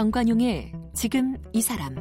정관용의 0.00 0.72
지금 0.94 1.36
이 1.52 1.60
사람 1.60 1.94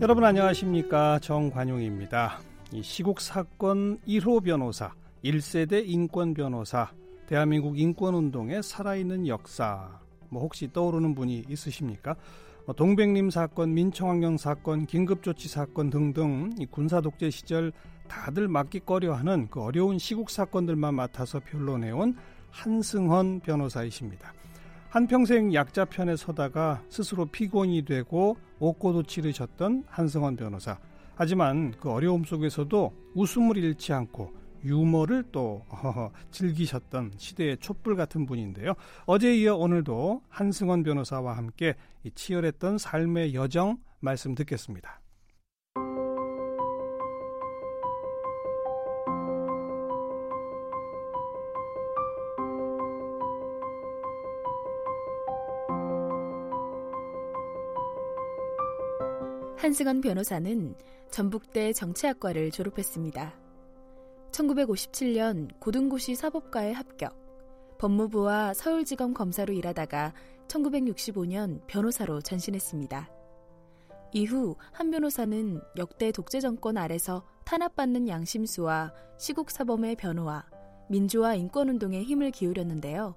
여러분 0.00 0.22
안녕하십니까 0.22 1.18
정관용입니다. 1.18 2.38
이 2.72 2.84
시국 2.84 3.20
사건 3.20 3.98
1호 4.06 4.44
변호사, 4.44 4.92
1세대 5.24 5.82
인권 5.84 6.34
변호사, 6.34 6.92
대한민국 7.26 7.80
인권 7.80 8.14
운동의 8.14 8.62
살아있는 8.62 9.26
역사 9.26 9.98
뭐 10.28 10.40
혹시 10.40 10.72
떠오르는 10.72 11.16
분이 11.16 11.46
있으십니까? 11.48 12.14
뭐 12.64 12.76
동백림 12.76 13.30
사건, 13.30 13.74
민청환경 13.74 14.36
사건, 14.36 14.86
긴급조치 14.86 15.48
사건 15.48 15.90
등등 15.90 16.50
이 16.60 16.66
군사 16.66 17.00
독재 17.00 17.30
시절 17.30 17.72
다들 18.08 18.48
맡기 18.48 18.80
꺼려하는 18.80 19.48
그 19.50 19.60
어려운 19.60 19.98
시국 19.98 20.30
사건들만 20.30 20.94
맡아서 20.94 21.40
변론해온 21.40 22.16
한승헌 22.50 23.40
변호사이십니다. 23.40 24.32
한평생 24.90 25.52
약자 25.54 25.86
편에 25.86 26.14
서다가 26.14 26.82
스스로 26.88 27.26
피곤이 27.26 27.84
되고 27.84 28.36
옥고도 28.60 29.02
치르셨던 29.02 29.84
한승헌 29.88 30.36
변호사. 30.36 30.78
하지만 31.16 31.72
그 31.80 31.90
어려움 31.90 32.24
속에서도 32.24 32.92
웃음을 33.14 33.56
잃지 33.56 33.92
않고 33.92 34.32
유머를 34.64 35.24
또 35.30 35.62
어, 35.68 36.10
즐기셨던 36.30 37.12
시대의 37.16 37.58
촛불 37.58 37.96
같은 37.96 38.26
분인데요. 38.26 38.74
어제 39.06 39.36
이어 39.36 39.56
오늘도 39.56 40.22
한승원 40.28 40.82
변호사와 40.82 41.36
함께 41.36 41.74
이 42.02 42.10
치열했던 42.10 42.78
삶의 42.78 43.34
여정 43.34 43.78
말씀 44.00 44.34
듣겠습니다. 44.34 45.03
한승원 59.64 60.02
변호사는 60.02 60.74
전북대 61.10 61.72
정치학과를 61.72 62.50
졸업했습니다. 62.50 63.34
1957년 64.30 65.58
고등고시 65.58 66.16
사법과에 66.16 66.72
합격. 66.72 67.16
법무부와 67.78 68.52
서울지검 68.52 69.14
검사로 69.14 69.54
일하다가 69.54 70.12
1965년 70.48 71.66
변호사로 71.66 72.20
전신했습니다. 72.20 73.08
이후 74.12 74.54
한 74.70 74.90
변호사는 74.90 75.62
역대 75.78 76.12
독재 76.12 76.40
정권 76.40 76.76
아래서 76.76 77.26
탄압받는 77.46 78.06
양심수와 78.06 78.92
시국사범의 79.16 79.96
변호와 79.96 80.44
민주화 80.90 81.36
인권운동에 81.36 82.02
힘을 82.02 82.32
기울였는데요. 82.32 83.14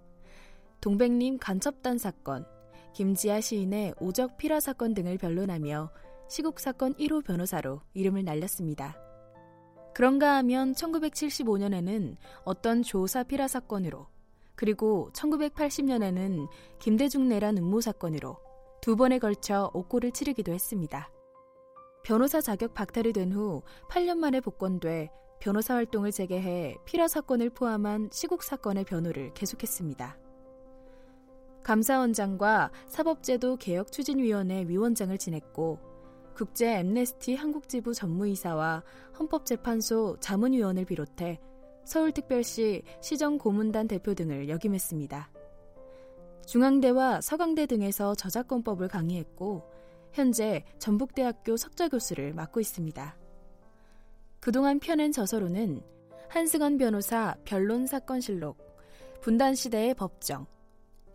동백림 0.80 1.40
간첩단 1.40 1.98
사건, 1.98 2.46
김지아 2.94 3.42
시인의 3.42 3.96
오적 4.00 4.38
피라 4.38 4.62
사건 4.62 4.94
등을 4.94 5.18
변론하며 5.18 5.92
시국사건 6.28 6.94
1호 6.96 7.24
변호사로 7.26 7.82
이름을 7.94 8.24
날렸습니다. 8.24 8.98
그런가 9.94 10.36
하면 10.38 10.74
1975년에는 10.74 12.18
어떤 12.44 12.84
조사 12.84 13.24
피라 13.24 13.48
사건으로 13.48 14.08
그리고 14.56 15.10
1980년에는 15.14 16.48
김대중 16.80 17.28
내란 17.28 17.58
음모 17.58 17.82
사건으로 17.82 18.38
두 18.82 18.96
번에 18.96 19.20
걸쳐 19.20 19.72
옥고를 19.74 20.12
치르기도 20.12 20.52
했습니다. 20.54 21.10
변호사 22.04 22.42
자격 22.42 22.74
박탈이 22.74 23.14
된 23.14 23.34
후 23.34 23.64
8년 23.90 24.18
만에 24.18 24.40
복권돼 24.40 25.10
변호사 25.40 25.76
활동을 25.76 26.12
재개해 26.12 26.76
피라 26.86 27.08
사건을 27.08 27.50
포함한 27.52 28.10
시국 28.12 28.44
사건의 28.44 28.86
변호를 28.86 29.34
계속했습니다. 29.34 30.18
감사원장과 31.64 32.72
사법제도 32.88 33.58
개혁 33.58 33.92
추진위원회 33.92 34.66
위원장을 34.68 35.16
지냈고 35.18 35.80
국제 36.38 36.72
엠네스티 36.72 37.34
한국지부 37.34 37.96
전무이사와 37.96 38.84
헌법재판소 39.18 40.18
자문위원을 40.20 40.86
비롯해 40.86 41.40
서울특별시 41.84 42.84
시정고문단 43.02 43.88
대표 43.88 44.14
등을 44.14 44.48
역임했습니다. 44.48 45.32
중앙대와 46.46 47.22
서강대 47.22 47.66
등에서 47.66 48.14
저작권법을 48.14 48.88
강의했고 48.88 49.64
현재 50.12 50.64
전북대학교 50.78 51.58
석좌교수를 51.58 52.36
맡고 52.36 52.60
있습니다. 52.60 53.18
그동안 54.40 54.78
펴낸 54.78 55.12
저서로는 55.12 55.82
한승원 56.30 56.78
변호사 56.78 57.36
변론 57.46 57.88
사건실록, 57.88 58.60
분단시대의 59.22 59.96
법정, 59.96 60.46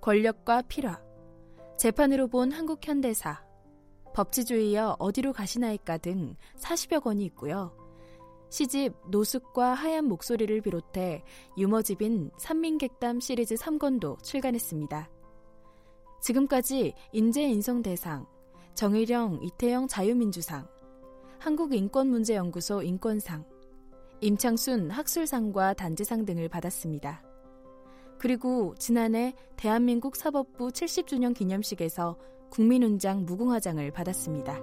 권력과 0.01 0.63
필화, 0.63 1.01
재판으로 1.77 2.27
본 2.27 2.51
한국 2.51 2.85
현대사, 2.85 3.41
법치주의여 4.15 4.97
어디로 4.99 5.33
가시나이까 5.33 5.99
등 5.99 6.37
40여 6.59 7.03
권이 7.03 7.25
있고요. 7.27 7.77
시집 8.51 8.95
노숙과 9.09 9.73
하얀 9.73 10.05
목소리를 10.05 10.61
비롯해 10.61 11.25
유머집인 11.57 12.31
산민객담 12.37 13.21
시리즈 13.21 13.55
3권도 13.55 14.23
출간했습니다. 14.23 15.09
지금까지 16.21 16.95
인재인성대상, 17.13 18.27
정일영 18.75 19.41
이태영 19.43 19.89
자유민주상, 19.89 20.69
한국인권문제연구소 21.39 22.83
인권상, 22.83 23.45
임창순 24.21 24.91
학술상과 24.91 25.75
단지상 25.75 26.25
등을 26.25 26.49
받았습니다. 26.49 27.25
그리고 28.19 28.75
지난해 28.79 29.35
대한민국 29.57 30.15
사법부 30.15 30.69
70주년 30.69 31.35
기념식에서 31.35 32.17
국민훈장 32.53 33.25
무궁화장을 33.25 33.91
받았습니다. 33.93 34.61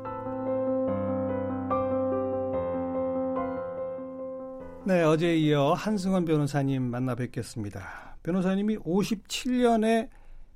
네, 4.85 5.01
어제 5.01 5.35
이어 5.35 5.73
한승원 5.73 6.23
변호사님 6.23 6.83
만나 6.83 7.15
뵙겠습니다. 7.15 8.15
변호사님이 8.21 8.77
57년에 8.77 10.07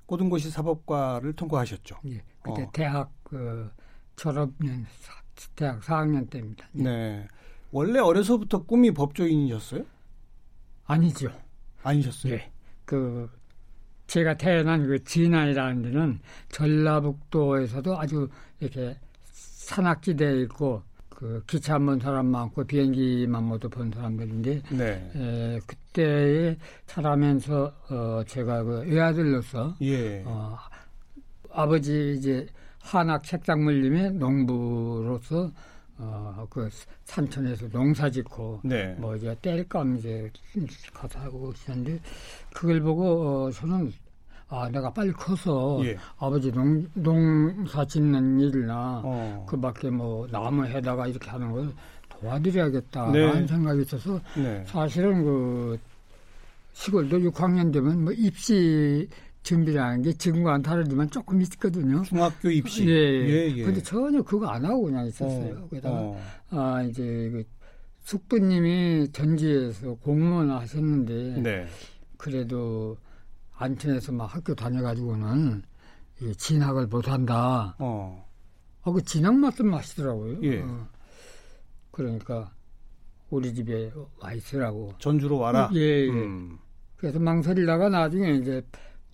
고등고시 0.06 0.52
사법과를 0.52 1.34
통과하셨죠. 1.34 1.98
예, 2.06 2.24
그때 2.44 2.64
어. 2.64 2.70
대학 2.72 3.12
그 3.24 3.72
졸업년 4.16 4.86
대학 5.56 5.82
4학년 5.82 6.30
때입니다. 6.30 6.68
예. 6.78 6.84
네. 6.84 7.28
원래 7.72 7.98
어려서부터 7.98 8.64
꿈이 8.64 8.92
법조인이셨어요? 8.92 9.84
아니죠. 10.86 11.32
아니셨어요? 11.82 12.34
예. 12.34 12.52
그 12.86 13.28
제가 14.08 14.36
태어난 14.36 14.86
그 14.86 15.04
진안이라는 15.04 15.82
데는 15.84 16.20
전라북도에서도 16.50 18.00
아주 18.00 18.28
이렇게 18.60 18.98
산악지대에 19.32 20.42
있고 20.44 20.84
그 21.10 21.42
기차 21.48 21.76
한 21.76 21.86
번 21.86 22.00
사람 22.00 22.26
많고 22.28 22.66
비행기만 22.66 23.44
모두 23.46 23.70
본 23.70 23.92
사람들인데 23.92 24.62
네. 24.72 25.12
에, 25.16 25.60
그때에 25.66 26.58
자라면서 26.86 27.74
어, 27.90 28.24
제가 28.28 28.64
그 28.64 28.82
외아들로서 28.88 29.76
예. 29.82 30.22
어, 30.26 30.58
아버지 31.52 32.16
이제 32.18 32.46
한학 32.82 33.24
책장물림의 33.24 34.14
농부로서 34.16 35.52
어, 35.98 36.48
그 36.50 36.70
산천에서 37.06 37.70
농사 37.70 38.10
짓고, 38.10 38.62
네. 38.64 38.96
뭐 38.98 39.16
이제 39.16 39.36
뗄감 39.42 39.98
이제 39.98 40.32
가서 40.94 41.20
하고 41.20 41.52
있었는데, 41.54 42.00
그걸 42.54 42.82
보고, 42.82 43.46
어, 43.46 43.52
저는, 43.52 43.92
아, 44.50 44.70
내가 44.70 44.92
빨리 44.92 45.12
커서 45.12 45.82
예. 45.86 45.98
아버지 46.18 46.52
농, 46.52 46.88
농사 46.94 47.86
짓는 47.86 48.40
일이나, 48.40 49.02
어. 49.04 49.46
그 49.48 49.60
밖에 49.60 49.90
뭐 49.90 50.28
나무 50.28 50.66
해다가 50.66 51.08
이렇게 51.08 51.30
하는 51.30 51.52
걸 51.52 51.74
도와드려야겠다라는 52.10 53.42
네. 53.42 53.48
생각이 53.48 53.82
있어서, 53.82 54.20
네. 54.36 54.64
사실은 54.66 55.24
그 55.24 55.80
시골도 56.74 57.20
6학년 57.20 57.72
되면 57.72 58.04
뭐 58.04 58.14
입시 58.14 59.08
준비라는 59.44 60.02
게 60.02 60.14
지금과는 60.14 60.62
다르지만 60.62 61.10
조금 61.10 61.42
있거든요. 61.42 62.02
중학교 62.04 62.50
입시. 62.50 62.88
예, 62.88 62.94
예. 62.94 63.54
예. 63.58 63.64
근데 63.64 63.82
전혀 63.84 64.22
그거 64.22 64.48
안 64.48 64.66
하고 64.66 64.84
그냥 64.84 65.06
있었어요. 65.06 65.64
어, 65.64 65.68
게다가 65.70 65.96
어. 65.96 66.22
아 66.50 66.82
이제 66.84 67.04
그 67.32 67.44
숙부님이 68.04 69.10
전지에서 69.12 69.96
공무원 69.96 70.50
하셨는데 70.50 71.42
네. 71.42 71.68
그래도 72.18 72.98
안천에서 73.56 74.14
막 74.14 74.34
학교 74.34 74.56
다녀가지고는 74.56 75.62
이 76.22 76.36
진학을 76.36 76.88
못한다. 76.88 77.76
어. 77.80 78.26
아, 78.84 78.92
그 78.92 79.02
진학 79.04 79.36
맛은 79.36 79.68
맛이더라고요. 79.68 80.40
예. 80.44 80.62
어. 80.62 80.88
그러니까 81.92 82.52
우리 83.30 83.54
집에 83.54 83.92
와 84.20 84.34
있으라고. 84.34 84.94
전주로 85.00 85.38
와라. 85.38 85.70
예. 85.74 85.80
예. 85.80 86.10
음. 86.10 86.58
그래서 86.96 87.20
망설이다가 87.20 87.90
나중에 87.90 88.36
이제 88.36 88.62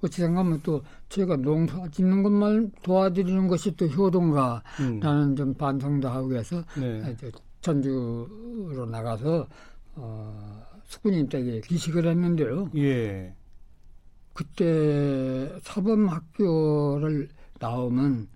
어찌 0.01 0.22
생각하면 0.22 0.62
또 0.63 0.81
제가 1.10 1.36
농사 1.38 1.88
짓는 1.90 2.24
것만 2.24 2.72
도와드리는 2.84 3.48
것이 3.48 3.75
또 3.75 3.86
효도인가 3.88 4.63
음. 4.80 5.00
라는 5.00 5.36
좀 5.36 5.54
반성도 5.54 6.07
하고 6.07 6.36
해서 6.36 6.63
네. 6.78 7.16
전주로 7.62 8.86
나가서 8.90 9.48
어, 9.96 10.63
수군님 10.86 11.28
댁에 11.28 11.62
기식을 11.62 12.07
했는데요. 12.07 12.72
예. 12.78 13.34
그때 14.34 15.54
사범학교를 15.63 17.28
나오면 17.60 18.28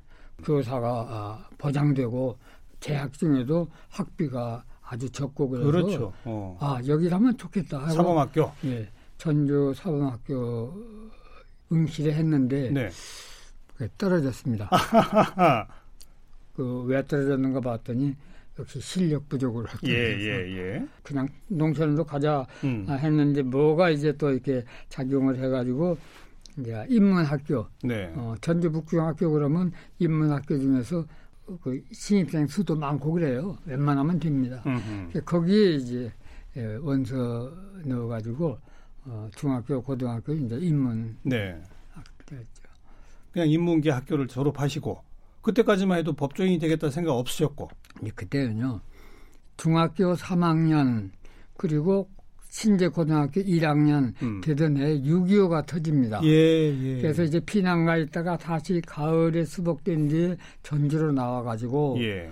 교사가 0.44 1.08
아, 1.10 1.48
보장되고 1.58 2.38
재학 2.82 3.14
중에도 3.14 3.70
학비가 3.88 4.66
아주 4.82 5.10
적고 5.10 5.50
그래서 5.50 5.66
그렇죠. 5.72 6.14
어. 6.26 6.58
아 6.60 6.82
여기 6.88 7.10
가면 7.10 7.38
좋겠다 7.38 7.80
하고 7.80 7.92
사범학교. 7.92 8.52
예 8.66 8.90
전주 9.18 9.74
사범학교 9.76 10.74
응시를 11.74 12.14
했는데 12.14 12.70
네. 12.70 12.90
떨어졌습니다. 13.98 14.70
그 16.56 16.84
왜 16.86 17.04
떨어졌는가 17.06 17.62
봤더니 17.62 18.16
역시 18.60 18.80
실력 18.80 19.28
부족으로 19.28 19.66
예, 19.88 19.92
예, 19.92 20.58
예. 20.58 20.88
그냥 21.02 21.28
농촌으로 21.48 22.04
가자 22.04 22.46
음. 22.64 22.86
아, 22.88 22.94
했는데 22.94 23.42
뭐가 23.42 23.90
이제 23.90 24.16
또 24.16 24.32
이렇게 24.32 24.64
작용을 24.90 25.38
해가지고 25.40 25.98
이제 26.60 26.86
인문학교 26.88 27.66
네. 27.84 28.14
어, 28.16 28.36
전주 28.42 28.72
북중학교 28.72 29.32
그러면 29.32 29.72
인문학교 29.98 30.60
중에서 30.60 31.04
그 31.64 31.82
신입생 31.92 32.46
수도 32.46 32.76
많고 32.76 33.12
그래요. 33.14 33.58
웬만하면 33.66 34.20
됩니다. 34.20 34.64
거기에 35.26 35.72
이제 35.72 36.12
예, 36.56 36.76
원서 36.76 37.52
넣어가지고 37.84 38.60
어, 39.06 39.30
중학교, 39.36 39.82
고등학교 39.82 40.34
이제 40.34 40.58
인문 40.60 41.18
네. 41.24 41.62
됐죠. 42.26 42.64
그냥 43.32 43.50
인문계 43.50 43.90
학교를 43.90 44.28
졸업하시고 44.28 45.02
그때까지만 45.42 45.98
해도 46.00 46.14
법조인이 46.14 46.60
되겠다 46.60 46.90
생각 46.90 47.14
없으셨고. 47.14 47.70
이제 48.02 48.12
그때는요 48.16 48.80
중학교 49.58 50.14
3학년 50.14 51.12
그리고 51.58 52.10
신재 52.50 52.90
고등학교 52.90 53.42
1학년 53.42 54.14
음. 54.22 54.42
되던 54.42 54.78
해 54.78 55.00
6.25가 55.02 55.66
터집니다. 55.66 56.22
예, 56.24 56.30
예. 56.30 57.02
그래서 57.02 57.24
이제 57.24 57.40
피난가 57.40 57.98
있다가 57.98 58.38
다시 58.38 58.80
가을에 58.86 59.44
수복된 59.44 60.08
뒤에 60.08 60.38
전주로 60.62 61.12
나와가지고 61.12 61.98
예. 62.02 62.32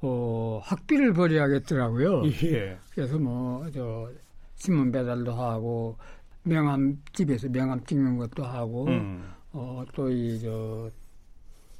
어, 0.00 0.60
학비를 0.64 1.12
벌여야겠더라고요. 1.12 2.24
예. 2.42 2.76
그래서 2.94 3.18
뭐 3.18 3.64
저 3.72 4.10
신문 4.62 4.92
배달도 4.92 5.32
하고 5.32 5.98
명함 6.44 7.02
집에서 7.12 7.48
명함 7.48 7.84
찍는 7.84 8.16
것도 8.16 8.44
하고 8.44 8.86
음. 8.86 9.24
어, 9.50 9.84
또이저 9.92 10.88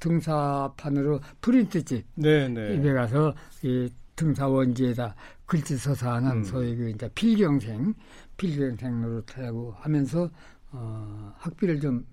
등사판으로 0.00 1.20
프린트집 1.40 2.04
네, 2.16 2.48
네. 2.48 2.74
입에 2.74 2.92
가서 2.92 3.32
이 3.62 3.88
등사 4.16 4.48
원지에다 4.48 5.14
글씨 5.46 5.76
써서 5.76 6.10
하는 6.14 6.38
음. 6.38 6.42
소위 6.42 6.74
그 6.74 6.90
이제 6.90 7.08
필경생 7.14 7.94
필경생 8.36 9.00
노릇하고 9.00 9.76
하면서 9.78 10.28
어, 10.72 11.32
학비를 11.38 11.78
좀 11.78 12.04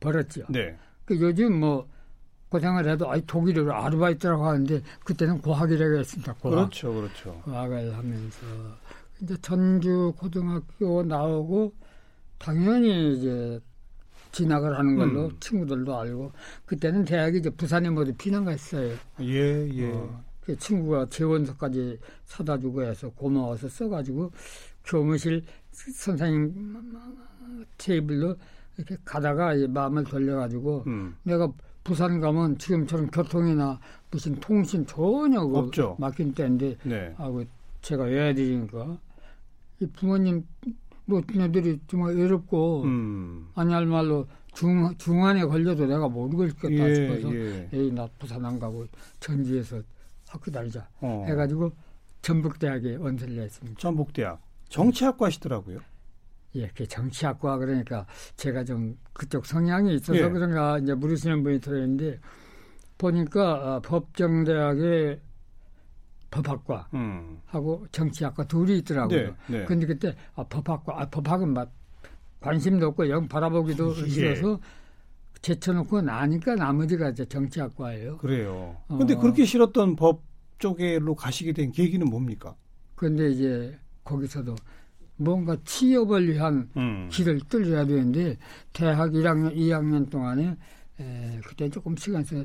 벌었죠. 0.00 0.46
네. 0.48 0.74
그 1.04 1.20
요즘 1.20 1.60
뭐 1.60 1.86
고생을 2.48 2.88
해도 2.88 3.10
아이 3.10 3.20
독일어로 3.26 3.74
아르바이트라고 3.74 4.46
하는데 4.46 4.80
그때는 5.04 5.42
고학이라고 5.42 5.98
했습니다. 5.98 6.32
고학. 6.34 6.54
그렇죠, 6.54 6.94
그렇죠. 6.94 7.42
고학을 7.44 7.94
하면서 7.94 8.46
이제 9.22 9.36
전주 9.42 10.12
고등학교 10.16 11.02
나오고 11.02 11.72
당연히 12.38 13.16
이제 13.16 13.60
진학을 14.32 14.78
하는 14.78 14.96
걸로 14.96 15.26
음. 15.26 15.36
친구들도 15.40 15.98
알고 15.98 16.32
그때는 16.66 17.04
대학이 17.04 17.38
이제 17.38 17.50
부산에 17.50 17.90
모두 17.90 18.12
피난가 18.14 18.52
했어요. 18.52 18.94
예, 19.20 19.68
예. 19.72 19.90
어, 19.90 20.22
그 20.40 20.56
친구가 20.56 21.06
재원서까지 21.06 21.98
사다 22.24 22.58
주고 22.58 22.82
해서 22.82 23.10
고마워서 23.10 23.68
써가지고 23.68 24.30
교무실 24.84 25.44
선생님 25.72 26.76
테이블로 27.78 28.36
이렇게 28.76 28.96
가다가 29.04 29.54
이 29.54 29.66
마음을 29.66 30.04
돌려가지고 30.04 30.84
음. 30.86 31.16
내가 31.24 31.50
부산 31.82 32.20
가면 32.20 32.58
지금처럼 32.58 33.08
교통이나 33.10 33.80
무슨 34.10 34.34
통신 34.36 34.86
전혀 34.86 35.44
그 35.44 35.56
없죠. 35.56 35.96
막힌 35.98 36.32
때인데 36.34 36.76
네. 36.84 37.14
하고 37.16 37.44
제가 37.82 38.04
외아들이니까 38.04 38.98
이 39.80 39.86
부모님 39.86 40.46
노친애들이 41.06 41.80
정말 41.86 42.14
외롭고 42.16 42.82
음. 42.82 43.48
아니 43.54 43.72
할 43.72 43.86
말로 43.86 44.26
중 44.52 44.94
중환에 44.98 45.44
걸려도 45.44 45.86
내가 45.86 46.08
모르겠겠다 46.08 46.88
예, 46.88 46.94
싶어서 46.94 47.34
예. 47.34 47.68
에이 47.72 47.92
나 47.92 48.08
부산 48.18 48.44
안 48.44 48.58
가고 48.58 48.86
전주에서 49.20 49.80
학교 50.28 50.50
다니자 50.50 50.88
어. 51.00 51.24
해가지고 51.26 51.72
전북대학에 52.22 52.96
원서를 52.96 53.36
냈습니다. 53.36 53.80
전북대학 53.80 54.42
정치학과 54.68 55.26
하시더라고요. 55.26 55.80
예, 56.56 56.68
그 56.74 56.86
정치학과 56.86 57.58
그러니까 57.58 58.06
제가 58.36 58.64
좀 58.64 58.98
그쪽 59.12 59.46
성향이 59.46 59.94
있어서 59.94 60.18
예. 60.18 60.28
그런가 60.28 60.78
이제 60.78 60.94
물으시는 60.94 61.42
분이 61.42 61.60
들어있는데 61.60 62.20
보니까 62.98 63.74
아, 63.74 63.80
법정대학에 63.80 65.20
법학과 66.30 66.88
음. 66.94 67.40
하고 67.46 67.86
정치학과 67.90 68.46
둘이 68.46 68.78
있더라고요. 68.78 69.34
네, 69.48 69.58
네. 69.58 69.64
근데 69.64 69.86
그때 69.86 70.14
아, 70.34 70.44
법학과, 70.44 71.00
아, 71.00 71.08
법학은 71.08 71.52
막 71.54 71.72
관심도 72.40 72.88
없고 72.88 73.08
영 73.08 73.28
바라보기도 73.28 73.94
예. 74.04 74.08
싫어서 74.08 74.60
제쳐놓고 75.40 76.02
나니까 76.02 76.56
나머지가 76.56 77.10
이제 77.10 77.24
정치학과예요. 77.24 78.18
그래요. 78.18 78.76
근데 78.88 79.14
어. 79.14 79.18
그렇게 79.18 79.44
싫었던 79.44 79.96
법 79.96 80.22
쪽으로 80.58 81.14
가시게 81.14 81.52
된 81.52 81.72
계기는 81.72 82.08
뭡니까? 82.08 82.54
그런데 82.94 83.30
이제 83.30 83.78
거기서도 84.04 84.56
뭔가 85.16 85.56
취업을 85.64 86.28
위한 86.32 86.68
음. 86.76 87.08
길을 87.10 87.40
뚫어야 87.48 87.84
되는데 87.84 88.36
대학 88.72 89.12
1학년, 89.12 89.54
2학년 89.54 90.10
동안에 90.10 90.56
에, 91.00 91.40
그때 91.44 91.68
조금 91.68 91.96
시간 91.96 92.24
써서 92.24 92.44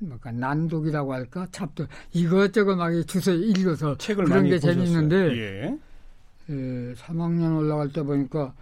뭔가 0.00 0.32
난독이라고 0.32 1.12
할까 1.12 1.46
찹도 1.52 1.86
이것저것 2.12 2.76
막 2.76 2.90
주소 3.06 3.32
읽어서 3.32 3.96
책을 3.96 4.24
그런 4.24 4.38
많이 4.38 4.50
게 4.50 4.56
보셨어요. 4.56 4.74
재밌는데 4.74 5.16
예. 5.36 5.78
에, 6.48 6.94
3학년 6.94 7.58
올라갈 7.58 7.92
때 7.92 8.02
보니까 8.02 8.54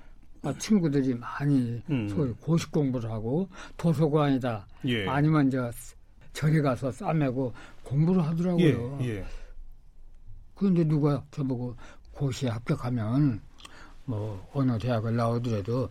아, 0.43 0.52
친구들이 0.58 1.14
많이 1.14 1.82
음. 1.90 2.08
소위 2.08 2.32
고시 2.40 2.70
공부를 2.70 3.11
하고 3.11 3.49
도서관이다 3.76 4.67
예. 4.87 5.06
아니면 5.08 5.50
저 5.50 5.70
절에 6.33 6.61
가서 6.61 6.90
싸매고 6.92 7.52
공부를 7.85 8.23
예. 8.23 8.26
하더라고요. 8.26 8.99
예. 9.02 9.25
그런데 10.54 10.85
누가 10.85 11.25
저보고 11.30 11.76
고시에 12.12 12.50
합격하면 12.50 13.40
뭐 14.04 14.49
어느 14.52 14.76
대학을 14.78 15.14
나오더라도 15.14 15.88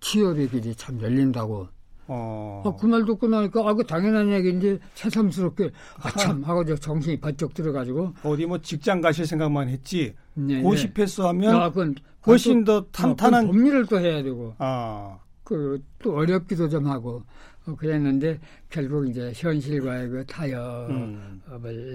취업의 0.00 0.48
길이 0.48 0.74
참 0.74 1.00
열린다고. 1.00 1.68
어. 2.12 2.62
아, 2.66 2.76
그말 2.76 3.04
듣고 3.04 3.28
나니까 3.28 3.68
아, 3.68 3.74
그 3.74 3.84
당연한 3.84 4.30
얘기인데 4.32 4.78
새삼스럽게 4.94 5.70
아참 6.02 6.42
하고 6.44 6.64
저 6.64 6.74
정신이 6.74 7.20
번쩍 7.20 7.54
들어가지고 7.54 8.14
어디 8.24 8.46
뭐 8.46 8.58
직장 8.60 9.00
가실 9.00 9.26
생각만 9.26 9.68
했지 9.68 10.14
네, 10.34 10.60
고시 10.60 10.88
네. 10.88 10.94
패스하면 10.94 11.54
아, 11.54 11.68
그건 11.68 11.94
훨씬 12.26 12.64
더 12.64 12.78
어, 12.78 12.86
탄탄한 12.90 13.46
그건 13.46 13.56
법리를 13.56 13.86
또 13.86 14.00
해야 14.00 14.22
되고 14.22 14.54
아. 14.58 15.18
그 15.44 15.80
또 16.02 16.16
어렵기도 16.16 16.68
좀 16.68 16.86
하고 16.86 17.22
어, 17.66 17.76
그랬는데 17.76 18.40
결국 18.68 19.08
이제 19.08 19.32
현실과의 19.34 20.08
그 20.08 20.26
타협을 20.26 20.94
음. 20.94 21.42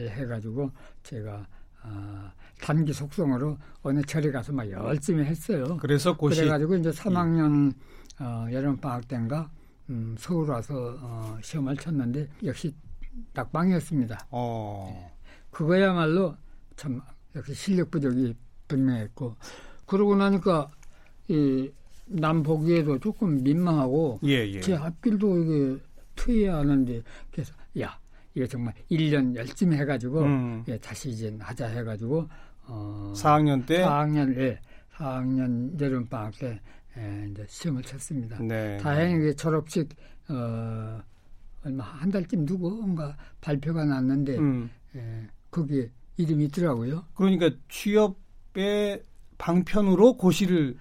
해가지고 0.09 0.71
제가 1.03 1.45
아, 1.81 2.31
단기 2.61 2.93
속성으로 2.93 3.57
어느 3.83 4.01
절에 4.03 4.31
가서 4.31 4.53
막 4.53 4.69
열심히 4.69 5.23
했어요. 5.23 5.77
그래서 5.79 6.15
고시 6.15 6.39
그래가지고 6.39 6.77
이제 6.77 6.89
3학년 6.91 7.73
어, 8.19 8.47
여름 8.51 8.77
방학 8.77 9.07
때인가 9.07 9.49
음, 9.89 10.15
서울 10.17 10.49
와서 10.49 10.97
어, 11.01 11.37
시험을 11.41 11.77
쳤는데 11.77 12.27
역시 12.43 12.73
낙방이었습니다. 13.33 14.27
어. 14.31 15.11
그거야말로 15.51 16.35
참 16.75 17.01
역시 17.35 17.53
실력 17.53 17.91
부족이 17.91 18.35
분명했고 18.67 19.35
그러고 19.85 20.15
나니까 20.15 20.69
이남 21.27 22.43
보기에도 22.43 22.99
조금 22.99 23.43
민망하고 23.43 24.19
예, 24.25 24.47
예. 24.47 24.59
제 24.59 24.75
앞길도 24.75 25.43
이게 25.43 25.81
트여야 26.15 26.57
하는데 26.57 27.01
그래서 27.31 27.53
야 27.79 27.97
이거 28.33 28.45
정말 28.47 28.73
1년 28.91 29.35
열심히 29.35 29.77
해가지고 29.77 30.23
음. 30.23 30.63
예, 30.67 30.77
다시 30.77 31.09
이제 31.09 31.35
하자 31.39 31.67
해가지고 31.67 32.27
어, 32.67 33.13
4학년 33.15 33.65
때 33.65 33.83
4학년 33.83 34.37
예, 34.37 34.59
4학년 34.93 35.79
여름 35.79 36.05
방학 36.07 36.37
때 36.37 36.59
예, 36.97 37.27
이제 37.29 37.45
시험을 37.49 37.81
쳤습니다. 37.83 38.37
네. 38.39 38.77
다행히 38.77 39.35
졸업식 39.35 39.89
어, 40.29 41.01
얼마 41.63 41.83
한 41.83 42.09
달쯤 42.11 42.45
누구인가 42.45 43.17
발표가 43.41 43.85
났는데 43.85 44.37
음. 44.37 44.69
예, 44.95 45.27
거기에 45.51 45.89
이름이 46.17 46.45
있더라고요. 46.45 47.03
그러니까 47.15 47.49
취업의 47.69 49.03
방편으로 49.37 50.15
고시를 50.17 50.77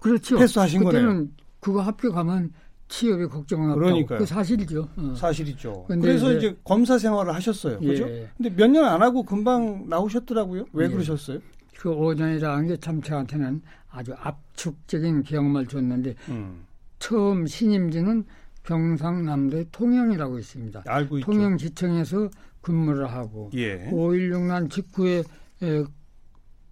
그렇죠. 0.00 0.38
패스하신 0.38 0.84
그때는 0.84 1.32
그거 1.60 1.80
합격하면 1.82 2.52
취업에 2.88 3.26
걱정은 3.26 3.70
없다고. 3.70 3.80
그러니까요. 3.84 4.18
그 4.20 4.26
사실이죠. 4.26 4.88
어. 4.96 5.14
사실이죠. 5.14 5.84
그래서 5.88 6.32
이제- 6.32 6.48
이제 6.48 6.56
검사 6.64 6.96
생활을 6.98 7.34
하셨어요. 7.34 7.78
그죠? 7.80 8.08
예. 8.08 8.30
근데 8.36 8.50
몇 8.50 8.68
년 8.70 8.84
안 8.86 9.02
하고 9.02 9.22
금방 9.22 9.88
나오셨더라고요. 9.88 10.64
왜 10.72 10.86
예. 10.86 10.88
그러셨어요? 10.88 11.38
그 11.78 11.90
5년이라는 11.90 12.68
게 12.68 12.76
참 12.78 13.02
저한테는 13.02 13.60
아주 13.90 14.14
압축적인 14.18 15.22
경험을 15.22 15.66
줬는데 15.66 16.14
음. 16.28 16.64
처음 16.98 17.46
신임지는 17.46 18.24
경상남도의 18.64 19.66
통영이라고 19.72 20.38
있습니다. 20.38 20.82
알고 20.86 21.18
있죠. 21.18 21.30
통영지청에서 21.30 22.28
근무를 22.60 23.10
하고 23.10 23.50
예. 23.54 23.88
5.16난 23.90 24.70
직후에 24.70 25.22
에, 25.62 25.84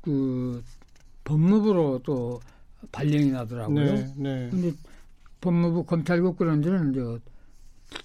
그 0.02 0.62
법무부로 1.24 2.00
또 2.04 2.40
발령이 2.92 3.30
나더라고요. 3.30 3.84
네, 3.94 4.14
네. 4.16 4.48
근데 4.50 4.72
법무부 5.40 5.84
검찰국 5.84 6.36
그런 6.36 6.60
데는 6.60 6.90
이제 6.90 7.00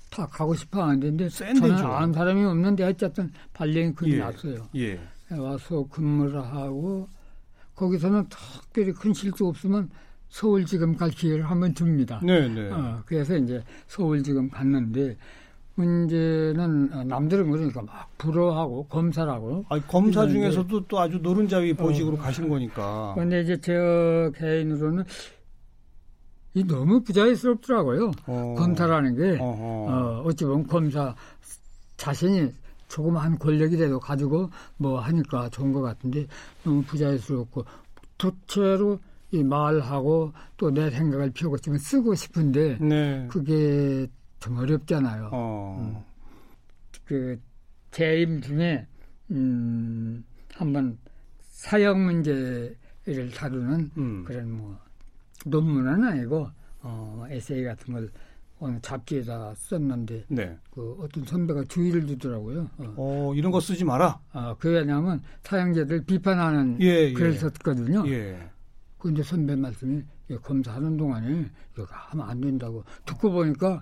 다 0.10 0.25
가고 0.27 0.56
싶어 0.56 0.84
하는데 0.84 1.08
근데 1.10 1.30
센 1.30 1.56
저는. 1.56 1.75
아는 1.75 2.13
사람이 2.13 2.44
없는데 2.46 2.84
어쨌든 2.84 3.32
발령이 3.53 3.94
그게 3.94 4.13
예. 4.13 4.20
났어요. 4.20 4.68
예. 4.75 5.00
와서 5.32 5.86
근무를 5.89 6.41
하고 6.44 7.08
거기서는 7.81 8.27
특별히 8.29 8.93
큰 8.93 9.11
실수 9.11 9.47
없으면 9.47 9.89
서울지검 10.29 10.97
갈 10.97 11.09
기회를 11.09 11.50
한번 11.50 11.73
줍니다. 11.73 12.21
네, 12.23 12.47
네. 12.47 12.69
어, 12.69 13.01
그래서 13.07 13.35
이제 13.35 13.63
서울지검 13.88 14.51
갔는데 14.51 15.17
문제는 15.75 16.93
어, 16.93 17.03
남들은 17.03 17.50
그러니까 17.50 17.81
막 17.81 18.09
부러워하고 18.19 18.85
검사라고. 18.85 19.65
아, 19.69 19.79
검사 19.79 20.27
중에서도 20.27 20.88
또 20.88 21.00
아주 21.00 21.17
노른자위 21.17 21.73
보직으로 21.73 22.17
가신 22.17 22.50
거니까. 22.50 23.13
그런데 23.15 23.41
이제 23.41 23.59
저 23.59 24.31
개인으로는 24.35 25.03
이 26.53 26.63
너무 26.63 27.01
부자연스럽더라고요. 27.01 28.11
어. 28.27 28.55
검사라는 28.59 29.15
게 29.15 29.39
어허. 29.41 29.63
어, 29.63 30.21
어찌 30.25 30.45
보면 30.45 30.67
검사 30.67 31.15
자신이 31.97 32.51
조그마한 32.91 33.39
권력이라도 33.39 34.00
가지고 34.00 34.50
뭐 34.77 35.00
하니까 35.00 35.50
좋은 35.50 35.71
것 35.71 35.81
같은데 35.81 36.27
너무 36.63 36.83
부자연스럽고 36.83 37.63
도체로 38.17 39.00
이 39.31 39.41
말하고 39.43 40.33
또 40.57 40.71
내 40.71 40.89
생각을 40.89 41.31
피우고 41.31 41.57
좀 41.60 41.77
쓰고 41.77 42.13
싶은데 42.15 42.77
네. 42.79 43.25
그게 43.29 44.07
좀 44.41 44.57
어렵잖아요. 44.57 45.29
어. 45.31 46.05
그 47.05 47.39
재임 47.91 48.41
중에 48.41 48.86
음 49.31 50.24
한번 50.53 50.98
사형 51.41 52.05
문제를 52.05 53.31
다루는 53.33 53.91
음. 53.98 54.24
그런 54.25 54.51
뭐 54.51 54.77
논문은 55.45 56.03
아니고 56.03 56.50
어 56.81 57.25
에세이 57.29 57.63
같은 57.63 57.93
걸 57.93 58.10
어느 58.62 58.80
잡지에다 58.80 59.56
썼는데 59.56 60.25
네. 60.30 60.56
그 60.70 60.96
어떤 61.00 61.25
선배가 61.25 61.63
주의를 61.63 62.06
주더라고요. 62.06 62.70
어. 62.77 62.94
어, 62.96 63.34
이런 63.36 63.51
거 63.51 63.60
쓰지 63.60 63.84
마라. 63.84 64.20
아, 64.32 64.56
그 64.60 64.70
왜냐하면 64.70 65.22
사형제들 65.44 66.06
비판하는 66.06 66.77
예, 66.80 67.10
예. 67.10 67.13
글을 67.13 67.34
썼거든요. 67.34 68.08
예. 68.08 68.39
근데 69.00 69.24
선배 69.24 69.56
말씀이 69.56 70.03
예, 70.30 70.36
검사하는 70.38 70.96
동안에 70.96 71.48
이거 71.74 71.88
하면 71.89 72.30
안 72.30 72.39
된다고 72.39 72.84
듣고 73.06 73.32
보니까 73.32 73.82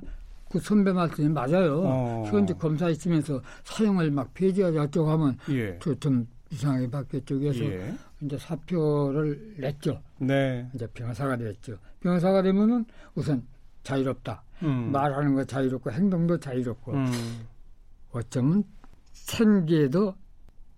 그 0.49 0.59
선배 0.59 0.93
말씀이 0.93 1.27
맞아요. 1.27 1.81
어. 1.83 2.23
현재 2.27 2.53
검사 2.53 2.89
있으면서 2.89 3.41
사형을 3.65 4.11
막 4.11 4.33
폐지하자 4.33 4.83
어쩌고 4.83 5.11
하면 5.11 5.37
예. 5.49 5.77
저좀 5.79 6.25
이상하게 6.51 6.89
받겠죠. 6.89 7.37
그래서 7.37 7.65
예. 7.65 7.93
이제 8.21 8.37
사표를 8.37 9.55
냈죠. 9.57 10.01
네. 10.19 10.69
이제 10.73 10.87
변호사가 10.87 11.35
됐죠. 11.35 11.77
변호사가 11.99 12.41
되면은 12.41 12.85
우선 13.13 13.45
자유롭다. 13.83 14.41
음. 14.63 14.91
말하는 14.91 15.35
거 15.35 15.43
자유롭고 15.43 15.91
행동도 15.91 16.39
자유롭고 16.39 16.93
음. 16.93 17.11
어쩌면 18.11 18.63
생계도 19.11 20.15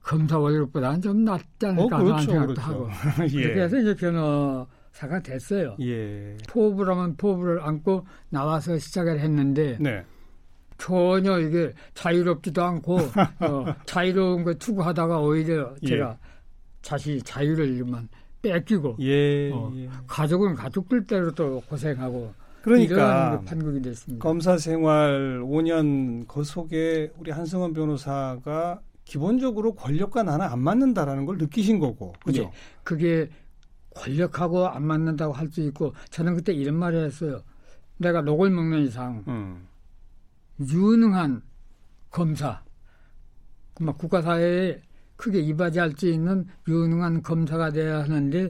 검사 0.01 0.37
월급보다는 0.37 1.01
좀 1.01 1.23
낫지 1.23 1.65
어, 1.65 1.69
않을까 1.69 1.97
하는 1.97 2.05
그렇죠. 2.07 2.31
생각도 2.31 2.53
그렇죠. 2.53 2.61
하고 2.61 2.89
예. 3.25 3.41
그렇게 3.41 3.61
해서 3.61 3.77
이제 3.79 3.95
변호사가 3.95 5.19
됐어요. 5.23 5.75
예. 5.81 6.37
포부라면 6.49 7.17
포부를 7.17 7.61
안고 7.61 8.05
나와서 8.29 8.77
시작을 8.77 9.19
했는데 9.19 9.77
네. 9.79 10.03
전혀 10.77 11.39
이게 11.39 11.71
자유롭지도 11.93 12.63
않고 12.63 12.97
어, 13.41 13.75
자유로운 13.85 14.43
거 14.43 14.53
추구하다가 14.55 15.19
오히려 15.19 15.75
예. 15.83 15.87
제가 15.87 16.17
자신이 16.81 17.21
자유를 17.21 17.83
만 17.85 18.09
뺏기고 18.41 18.97
예. 19.01 19.51
어. 19.51 19.71
예. 19.75 19.89
가족은 20.07 20.55
가족들대로 20.55 21.31
또 21.33 21.61
고생하고 21.69 22.33
그러니까 22.61 23.41
판국이 23.41 23.81
됐습니다. 23.81 24.21
검사 24.23 24.57
생활 24.57 25.41
5년 25.43 26.27
그 26.27 26.43
속에 26.43 27.11
우리 27.17 27.31
한승원 27.31 27.73
변호사가 27.73 28.81
기본적으로 29.05 29.73
권력과 29.73 30.23
나는 30.23 30.45
안 30.45 30.59
맞는다라는 30.59 31.25
걸 31.25 31.37
느끼신 31.37 31.79
거고. 31.79 32.13
그죠? 32.23 32.43
예. 32.43 32.51
그게 32.83 33.29
권력하고 33.95 34.67
안 34.67 34.83
맞는다고 34.83 35.33
할 35.33 35.49
수 35.51 35.61
있고 35.61 35.93
저는 36.09 36.35
그때 36.35 36.53
이런 36.53 36.75
말을 36.75 37.05
했어요. 37.05 37.41
내가 37.97 38.21
녹을 38.21 38.49
먹는 38.49 38.83
이상 38.83 39.23
음. 39.27 39.67
유능한 40.59 41.41
검사, 42.09 42.63
국가사회에 43.75 44.81
크게 45.17 45.39
이바지할 45.39 45.93
수 45.97 46.07
있는 46.07 46.45
유능한 46.67 47.21
검사가 47.21 47.71
돼야 47.71 47.99
하는데 48.03 48.49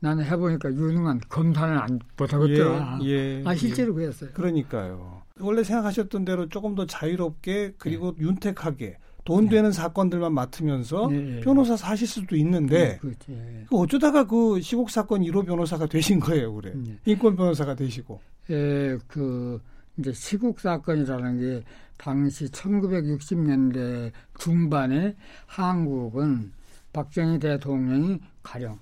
나는 0.00 0.24
해보니까 0.24 0.70
유능한 0.70 1.20
검사는 1.28 1.76
안 1.76 1.98
못하겠더라. 2.16 3.00
예, 3.02 3.08
예, 3.08 3.42
아 3.44 3.54
실제로 3.54 3.94
그랬어요. 3.94 4.30
그러니까요. 4.32 5.22
원래 5.40 5.62
생각하셨던 5.62 6.24
대로 6.24 6.48
조금 6.48 6.74
더 6.74 6.86
자유롭게 6.86 7.74
그리고 7.78 8.12
네. 8.16 8.24
윤택하게 8.24 8.98
돈 9.24 9.48
되는 9.48 9.70
사건들만 9.70 10.32
맡으면서 10.32 11.08
네, 11.08 11.20
네. 11.20 11.40
변호사 11.40 11.76
사실 11.76 12.06
수도 12.06 12.34
있는데 12.36 12.98
그렇지. 12.98 13.32
예. 13.32 13.66
그 13.68 13.76
어쩌다가 13.76 14.26
그 14.26 14.60
시국 14.60 14.90
사건 14.90 15.20
1호 15.20 15.44
변호사가 15.44 15.86
되신 15.86 16.18
거예요, 16.20 16.54
그래. 16.54 16.72
네. 16.74 16.96
인권 17.04 17.36
변호사가 17.36 17.74
되시고. 17.74 18.20
예, 18.50 18.96
그 19.06 19.60
이제 19.98 20.12
시국 20.12 20.60
사건이라는 20.60 21.40
게 21.40 21.64
당시 21.98 22.46
1960년대 22.46 24.12
중반에 24.38 25.14
한국은 25.46 26.52
박정희 26.92 27.38
대통령이 27.40 28.20
가령 28.42 28.78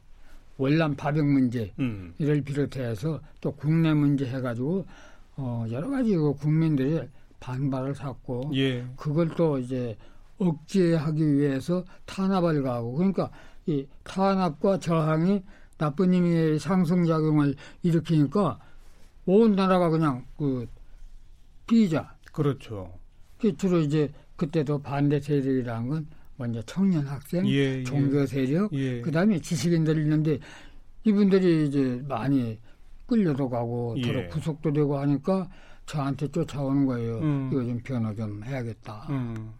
월남 0.58 0.96
파병 0.96 1.32
문제 1.32 1.72
음. 1.78 2.14
이를 2.18 2.42
비롯해서 2.42 3.20
또 3.40 3.52
국내 3.52 3.92
문제 3.92 4.26
해가지고 4.26 4.86
어 5.36 5.66
여러 5.70 5.90
가지 5.90 6.16
그 6.16 6.34
국민들이 6.34 7.00
반발을 7.40 7.94
샀고 7.94 8.50
예. 8.54 8.86
그걸 8.96 9.28
또 9.36 9.58
이제 9.58 9.96
억제하기 10.38 11.34
위해서 11.34 11.84
탄압을 12.06 12.62
가고 12.62 12.94
그러니까 12.94 13.30
이 13.66 13.86
탄압과 14.04 14.78
저항이 14.78 15.42
나쁜 15.76 16.14
의미의 16.14 16.58
상승작용을 16.58 17.54
일으키니까 17.82 18.58
온 19.26 19.56
나라가 19.56 19.90
그냥 19.90 20.24
그 20.38 20.66
피의자 21.66 22.14
그렇죠. 22.32 22.98
그 23.38 23.56
주로 23.56 23.80
이제 23.80 24.10
그때도 24.36 24.80
반대 24.80 25.20
세력이라는 25.20 25.88
건 25.88 26.06
먼저 26.36 26.62
청년 26.62 27.06
학생, 27.06 27.46
예, 27.48 27.78
예. 27.78 27.84
종교 27.84 28.26
세력, 28.26 28.72
예. 28.72 29.00
그다음에 29.00 29.40
지식인들이 29.40 30.02
있는데 30.02 30.38
이분들이 31.04 31.66
이제 31.66 32.02
많이 32.06 32.58
끌려도 33.06 33.48
가고 33.48 33.94
예. 33.98 34.02
더러 34.02 34.28
구속도 34.28 34.72
되고 34.72 34.98
하니까 34.98 35.48
저한테 35.86 36.28
쫓아오는 36.28 36.84
거예요. 36.86 37.18
음. 37.18 37.50
이거 37.52 37.64
좀 37.64 37.80
변호 37.82 38.14
좀 38.14 38.42
해야겠다. 38.42 39.06
음. 39.10 39.52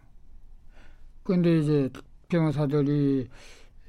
그런데 1.23 1.59
이제 1.59 1.89
변호사들이 2.29 3.27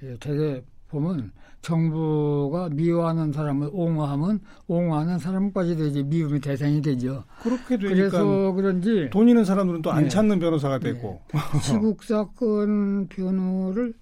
예, 0.03 0.17
되게 0.21 0.63
보면 0.89 1.33
정부가 1.61 2.69
미워하는 2.71 3.33
사람을 3.33 3.71
옹호하면 3.73 4.41
옹호하는 4.67 5.19
사람까지도 5.19 5.87
이제 5.87 6.03
미움의 6.03 6.41
대상이 6.41 6.81
되죠. 6.81 7.25
그렇게 7.43 7.77
되니까 7.77 7.95
그래서 7.95 8.53
그런지 8.53 9.09
돈 9.11 9.29
있는 9.29 9.45
사람들은 9.45 9.83
또안 9.83 10.05
네. 10.05 10.09
찾는 10.09 10.39
변호사가 10.39 10.79
되고. 10.79 11.21
시국 11.63 12.03
사건 12.05 13.09
변호를 13.09 13.93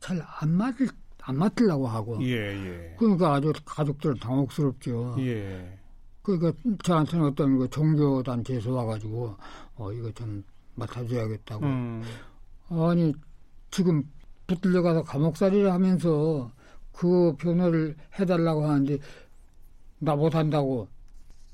잘안 0.00 0.50
맡을 0.50 0.88
안 1.22 1.36
맡으려고 1.36 1.86
하고 1.86 2.18
예, 2.22 2.32
예. 2.32 2.94
그러니까 2.98 3.34
아주 3.34 3.52
가족들은 3.64 4.16
당혹스럽죠. 4.16 5.16
예. 5.18 5.78
그러니까 6.22 6.52
저한테는 6.82 7.26
어떤 7.26 7.58
그 7.58 7.68
종교 7.68 8.22
단체에서 8.22 8.72
와가지고 8.72 9.36
어 9.76 9.92
이거 9.92 10.10
좀 10.12 10.42
맡아줘야겠다고. 10.74 11.64
음. 11.64 12.02
아니 12.68 13.12
지금 13.70 14.02
붙들려 14.50 14.82
가서 14.82 15.04
감옥살이를 15.04 15.72
하면서 15.72 16.50
그 16.92 17.34
변호를 17.38 17.94
해달라고 18.18 18.64
하는데 18.66 18.98
나 20.00 20.16
못한다고 20.16 20.88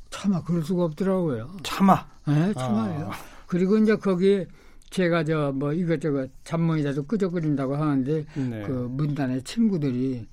차마 0.08 0.42
그럴 0.42 0.62
수가 0.62 0.84
없더라고요. 0.84 1.58
참아. 1.62 2.06
네, 2.26 2.54
참아요. 2.54 3.10
그리고 3.46 3.76
이제 3.76 3.96
거기에 3.96 4.46
제가 4.90 5.24
저 5.24 5.52
뭐 5.52 5.72
이것저것 5.74 6.30
잡무이라도 6.44 7.04
끄적거린다고 7.06 7.76
하는데 7.76 8.24
네. 8.34 8.62
그 8.66 8.88
문단의 8.90 9.42
친구들이 9.42 10.26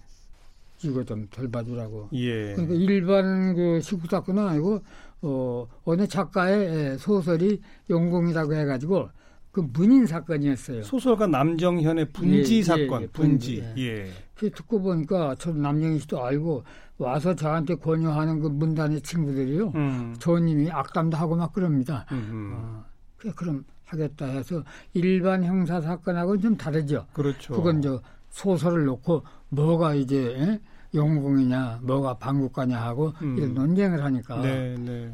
이거 0.84 1.03
좀 1.03 1.27
덜 1.32 1.50
봐주라고. 1.50 2.10
예. 2.13 2.53
그러니까 2.53 2.74
일반 2.75 3.55
그 3.55 3.82
시국 3.82 4.10
사건은 4.10 4.48
아니고 4.48 4.82
어 5.22 5.67
어느 5.86 6.08
작가의 6.08 6.67
예, 6.93 6.98
소설이 6.98 7.62
용공이라고 7.89 8.53
해가지고 8.53 9.10
그 9.53 9.62
문인 9.72 10.07
사건이었어요. 10.07 10.81
소설가 10.81 11.27
남정현의 11.27 12.12
분지 12.12 12.55
예, 12.55 12.57
예, 12.57 12.63
사건, 12.63 13.03
예, 13.03 13.07
분지. 13.07 13.62
분지, 13.62 13.83
예. 13.86 14.10
그 14.36 14.50
듣고 14.50 14.81
보니까 14.81 15.36
저도 15.36 15.60
남정희 15.60 16.00
씨도 16.00 16.25
알고 16.25 16.63
와서 16.98 17.36
저한테 17.36 17.75
권유하는 17.75 18.39
그 18.39 18.48
문단의 18.48 19.01
친구들이요. 19.01 19.72
음. 19.75 20.15
조님이 20.17 20.72
악담도 20.72 21.15
하고 21.15 21.36
막 21.36 21.53
그럽니다. 21.53 22.03
음. 22.12 22.51
어, 22.55 22.83
그래, 23.15 23.31
그럼 23.36 23.63
하겠다 23.86 24.25
해서 24.25 24.63
일반 24.95 25.43
형사 25.43 25.79
사건하고는 25.79 26.41
좀 26.41 26.57
다르죠. 26.57 27.05
그렇죠. 27.13 27.53
그건 27.53 27.79
저 27.79 28.01
소설을 28.31 28.86
놓고 28.86 29.22
뭐가 29.50 29.93
이제 29.93 30.36
에? 30.36 30.60
영웅이냐, 30.95 31.81
뭐가 31.83 32.15
방국가냐 32.15 32.81
하고 32.81 33.13
음. 33.22 33.38
이런 33.38 33.53
논쟁을 33.53 34.03
하니까. 34.03 34.41
네, 34.41 34.75
네. 34.79 35.13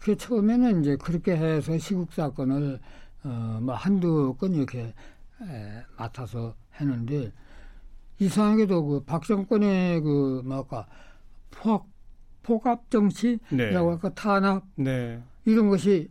그 0.00 0.16
처음에는 0.16 0.80
이제 0.80 0.96
그렇게 0.96 1.36
해서 1.36 1.76
시국 1.76 2.12
사건을 2.12 2.78
어, 3.24 3.58
뭐 3.62 3.74
한두 3.74 4.34
건 4.38 4.54
이렇게 4.54 4.94
에, 5.42 5.84
맡아서 5.96 6.54
했는데 6.80 7.32
이상하게도 8.18 8.84
그 8.86 9.04
박정권의 9.04 10.00
그 10.00 10.42
뭐랄까 10.44 10.86
포악 11.50 11.86
포갑 12.42 12.90
정치라고 12.90 13.40
네. 13.50 13.74
할까 13.74 14.14
탄압 14.14 14.64
네. 14.76 15.22
이런 15.44 15.68
것이 15.68 16.08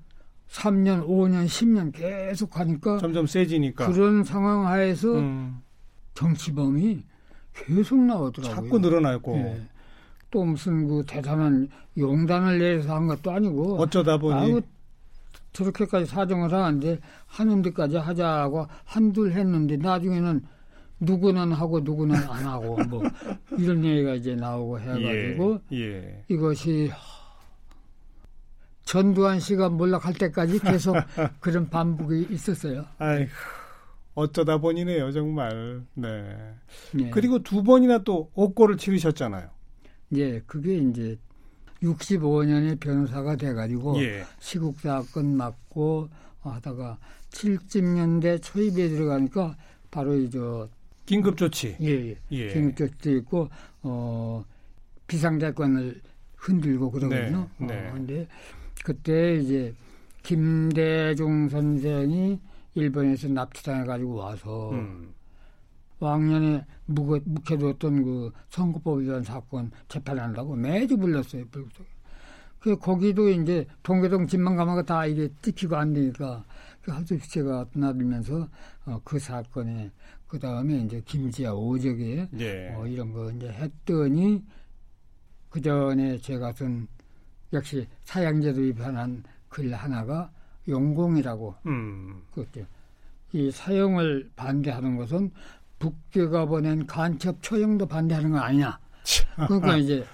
3년, 0.49 1.05
5년, 1.05 1.45
10년 1.45 1.91
계속 1.91 2.57
하니까 2.59 2.97
점점 2.99 3.25
세지니까. 3.25 3.91
그런 3.91 4.23
상황 4.23 4.65
하에서 4.67 5.13
음. 5.13 5.61
정치범이 6.13 7.03
계속 7.53 7.99
나오더라고요. 7.99 8.55
자꾸 8.55 8.79
늘어나고 8.79 9.35
예. 9.37 9.61
또 10.31 10.45
무슨 10.45 10.87
그 10.87 11.03
대단한 11.05 11.69
용단을 11.97 12.59
내서 12.59 12.95
한 12.95 13.07
것도 13.07 13.31
아니고 13.31 13.77
어쩌다 13.77 14.17
보니 14.17 14.39
아이고 14.39 14.61
저렇게까지 15.53 16.05
사정을 16.05 16.53
하는데 16.53 16.99
하는 17.25 17.61
데까지 17.61 17.97
하자고 17.97 18.67
한둘 18.83 19.31
했는데 19.31 19.77
나중에는 19.77 20.41
누구는 20.99 21.51
하고 21.51 21.79
누구는 21.79 22.15
안 22.15 22.45
하고 22.45 22.77
뭐 22.85 23.01
이런 23.57 23.83
얘기가 23.83 24.15
이제 24.15 24.35
나오고 24.35 24.79
해가지고 24.79 25.59
예. 25.73 25.77
예. 25.77 26.23
이것이 26.27 26.91
전두환 28.83 29.39
씨가 29.39 29.69
몰락할 29.69 30.13
때까지 30.13 30.59
계속 30.59 30.95
그런 31.39 31.69
반복이 31.69 32.27
있었어요. 32.31 32.85
아이고. 32.97 33.29
어쩌다 34.15 34.57
보니네요, 34.57 35.11
정말. 35.11 35.83
네. 35.93 36.35
예. 36.99 37.09
그리고 37.11 37.43
두 37.43 37.61
번이나 37.61 37.99
또 37.99 38.31
옥고를 38.33 38.77
치르셨잖아요. 38.77 39.49
예, 40.13 40.39
그게 40.39 40.77
이제 40.77 41.19
65년에 41.81 42.79
변호사가 42.79 43.35
돼가지고 43.35 44.01
예. 44.03 44.23
시국 44.39 44.79
사건 44.79 45.35
맡고 45.37 46.09
하다가 46.41 46.97
70년대 47.29 48.41
초입에 48.41 48.89
들어가니까 48.89 49.55
바로 49.91 50.15
이제 50.15 50.39
긴급 51.05 51.37
조치. 51.37 51.75
예, 51.81 52.09
예. 52.09 52.15
예. 52.31 52.53
긴급도 52.53 53.11
있고 53.17 53.49
어 53.83 54.43
비상대권을 55.07 56.01
흔들고 56.35 56.91
그러거든요. 56.91 57.49
네, 57.57 57.67
네. 57.67 57.89
어, 57.89 57.93
근데 57.93 58.27
그때 58.83 59.37
이제 59.37 59.73
김대중 60.23 61.49
선생이 61.49 62.39
일본에서 62.75 63.27
납치당해 63.29 63.85
가지고 63.85 64.15
와서 64.15 64.71
음. 64.71 65.13
왕년에 65.99 66.65
묵어, 66.85 67.19
묵혀뒀던 67.25 68.03
그 68.03 68.31
선거법에 68.49 69.05
대한 69.05 69.23
사건 69.23 69.71
재판한다고 69.87 70.55
매주 70.55 70.97
불렀어요. 70.97 71.45
불렀어요. 71.49 71.87
그 72.59 72.77
거기도 72.77 73.29
이제 73.29 73.65
동계동 73.83 74.27
집만 74.27 74.55
가면 74.55 74.85
다 74.85 75.05
이게 75.05 75.29
찍히고 75.41 75.75
안 75.75 75.93
되니까 75.93 76.43
그 76.81 76.91
하수비체가 76.91 77.65
드나들면서 77.71 78.47
어, 78.85 79.01
그 79.03 79.19
사건에 79.19 79.91
그 80.27 80.39
다음에 80.39 80.79
이제 80.79 81.01
김지아 81.05 81.53
오적에 81.53 82.29
예. 82.39 82.73
어, 82.75 82.85
이런 82.87 83.13
거 83.13 83.31
이제 83.31 83.49
했더니 83.49 84.43
그 85.49 85.61
전에 85.61 86.17
제가 86.17 86.51
쓴 86.53 86.87
역시 87.53 87.87
사양제도 88.03 88.61
위반한 88.61 89.23
글 89.47 89.73
하나가 89.73 90.29
용공이라고 90.67 91.55
음. 91.67 92.21
그렇죠. 92.33 92.65
이 93.33 93.51
사용을 93.51 94.29
반대하는 94.35 94.97
것은 94.97 95.31
북괴가 95.79 96.45
보낸 96.45 96.85
간첩 96.87 97.41
처형도 97.41 97.85
반대하는 97.85 98.31
거 98.31 98.39
아니냐. 98.39 98.79
그러니까 99.47 99.77
이제 99.77 100.05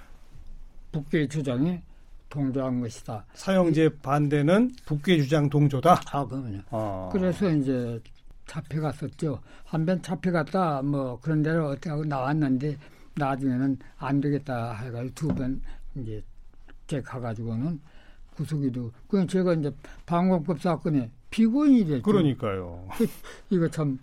북괴 0.91 1.27
주장에 1.27 1.81
동조한 2.29 2.81
것이다. 2.81 3.25
사형제 3.33 3.89
반대는 4.01 4.71
북괴 4.85 5.21
주장 5.21 5.49
동조다. 5.49 6.01
아, 6.11 6.25
그러면요. 6.25 6.61
어. 6.71 7.09
그래서 7.13 7.49
이제 7.49 7.99
잡혀갔었죠. 8.47 9.39
한 9.65 9.85
번 9.85 10.01
잡혀갔다 10.01 10.81
뭐 10.81 11.19
그런 11.21 11.41
대로 11.41 11.67
어떻게 11.69 11.89
하고 11.89 12.03
나왔는데 12.03 12.77
나중에는 13.15 13.77
안 13.97 14.19
되겠다 14.21 14.73
해가지고 14.73 15.13
두 15.15 15.27
번 15.35 15.61
이제 15.95 16.21
제 16.87 17.01
가가지고는 17.01 17.79
구속이도 18.35 18.91
그냥 19.07 19.27
제가 19.27 19.53
이제 19.53 19.71
방공법 20.05 20.59
사건에 20.59 21.09
피고인이 21.29 21.85
됐죠. 21.85 22.01
그러니까요. 22.03 22.87
이거 23.49 23.67
참 23.69 23.97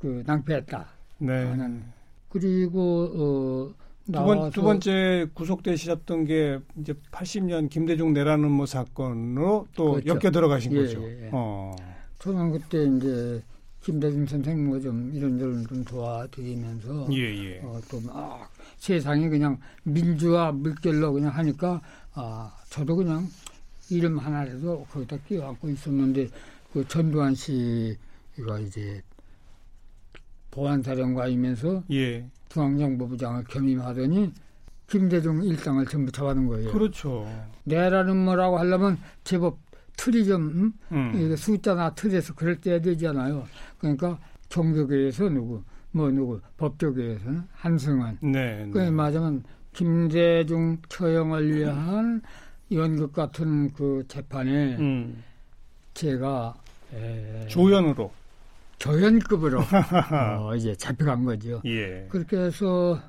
그 0.00 0.22
낭패했다. 0.26 0.86
네. 1.18 1.44
하는 1.44 1.82
그리고 2.28 3.10
어 3.14 3.88
두, 4.06 4.24
번, 4.24 4.50
두 4.50 4.62
번째 4.62 5.26
구속되셨던 5.34 6.24
게 6.24 6.58
이제 6.80 6.94
80년 7.12 7.68
김대중 7.68 8.12
내라는 8.14 8.50
뭐 8.50 8.64
사건으로 8.64 9.66
또 9.74 9.92
그렇죠. 9.92 10.08
엮여 10.08 10.30
들어가신 10.30 10.72
예, 10.72 10.76
거죠. 10.76 11.02
예, 11.02 11.24
예. 11.24 11.30
어. 11.32 11.76
저는 12.18 12.52
그때 12.52 12.84
이제 12.84 13.42
김대중 13.82 14.26
선생님 14.26 14.66
뭐좀 14.68 15.12
이런저런 15.14 15.66
좀 15.66 15.84
도와드리면서 15.84 17.08
예, 17.12 17.18
예. 17.18 17.60
어, 17.62 17.80
또막 17.90 18.50
세상이 18.78 19.28
그냥 19.28 19.58
민주화 19.82 20.52
물결로 20.52 21.12
그냥 21.12 21.30
하니까 21.30 21.80
아 22.14 22.54
저도 22.70 22.96
그냥 22.96 23.26
이름 23.90 24.18
하나라도 24.18 24.86
거기다 24.90 25.18
끼워안고 25.26 25.68
있었는데 25.68 26.28
그 26.72 26.86
전두환 26.88 27.34
씨가 27.34 28.58
이제 28.66 29.02
보안사령관이면서 30.58 31.84
예. 31.92 32.26
중앙정보부장을 32.48 33.44
겸임하더니 33.44 34.32
김대중 34.88 35.44
일당을 35.44 35.86
전부 35.86 36.10
잡아놓은 36.10 36.48
거예요. 36.48 36.72
그렇죠. 36.72 37.28
내라는 37.64 38.16
뭐라고 38.16 38.58
하려면 38.58 38.98
제법 39.22 39.58
틀이 39.96 40.24
좀 40.24 40.72
음? 40.92 41.12
음. 41.14 41.36
숫자나 41.36 41.94
틀에서 41.94 42.34
그럴 42.34 42.60
때 42.60 42.80
되잖아요. 42.80 43.44
그러니까 43.78 44.18
종교계에서 44.48 45.28
누구 45.28 45.62
뭐 45.90 46.10
누구 46.10 46.40
법조계에서는 46.56 47.42
한승환 47.52 48.18
네. 48.22 48.68
그 48.72 48.78
네. 48.78 48.90
맞으면 48.90 49.44
김대중 49.72 50.78
처형을 50.88 51.54
위한 51.54 52.22
연극 52.72 53.12
같은 53.12 53.72
그 53.72 54.04
재판에 54.08 54.76
음. 54.76 55.22
제가 55.94 56.54
에, 56.94 57.46
조연으로. 57.48 58.10
조연급으로 58.78 59.60
어, 60.40 60.54
이제 60.56 60.74
잡혀간 60.74 61.24
거죠. 61.24 61.60
예. 61.64 62.06
그렇게 62.08 62.36
해서 62.36 63.00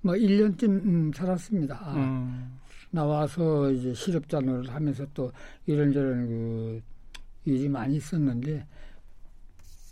뭐 0.00 0.14
1년쯤 0.14 0.64
음, 0.64 1.12
살았습니다. 1.14 1.78
아, 1.80 1.94
음. 1.94 2.58
나와서 2.90 3.70
이제 3.70 3.94
실업자 3.94 4.40
노릇 4.40 4.70
하면서 4.70 5.06
또 5.14 5.32
이런저런 5.66 6.26
그 6.28 6.82
일이 7.44 7.68
많이 7.68 7.96
있었는데 7.96 8.66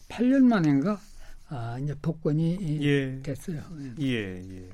8년 0.08 0.42
만인가 0.44 0.98
아, 1.48 1.78
이제 1.82 1.94
복권이 2.00 2.80
예. 2.82 3.20
됐어요. 3.22 3.62
예. 4.00 4.06
예, 4.06 4.42
예. 4.48 4.68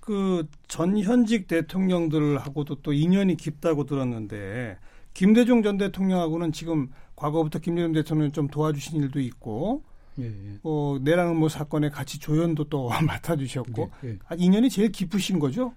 그 0.00 0.44
전 0.66 0.98
현직 0.98 1.46
대통령들하고도 1.46 2.76
또 2.82 2.92
인연이 2.92 3.36
깊다고 3.36 3.84
들었는데 3.84 4.78
김대중 5.14 5.62
전 5.62 5.76
대통령하고는 5.76 6.52
지금 6.52 6.88
과거부터 7.20 7.58
김대중 7.58 7.92
대통령 7.92 8.32
좀 8.32 8.48
도와주신 8.48 9.02
일도 9.02 9.20
있고 9.20 9.82
예, 10.18 10.24
예. 10.24 10.58
어, 10.62 10.98
내라는 11.02 11.36
뭐 11.36 11.50
사건에 11.50 11.90
같이 11.90 12.18
조연도 12.18 12.64
또 12.64 12.88
맡아주셨고 13.06 13.90
예, 14.04 14.18
아, 14.26 14.34
인연이 14.36 14.70
제일 14.70 14.90
깊으신 14.90 15.38
거죠? 15.38 15.74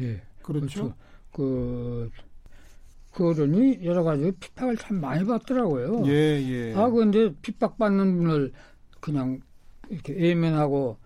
예. 0.00 0.20
그렇죠. 0.42 0.94
그 1.32 2.10
그러니 3.12 3.84
여러 3.84 4.02
가지 4.02 4.32
핍박을 4.32 4.76
참 4.78 5.00
많이 5.00 5.24
받더라고요. 5.24 6.06
예, 6.06 6.12
예. 6.12 6.74
아 6.74 6.90
근데 6.90 7.32
핍박받는 7.40 8.18
분을 8.18 8.52
그냥 9.00 9.40
이렇게 9.88 10.12
외면하고 10.12 10.96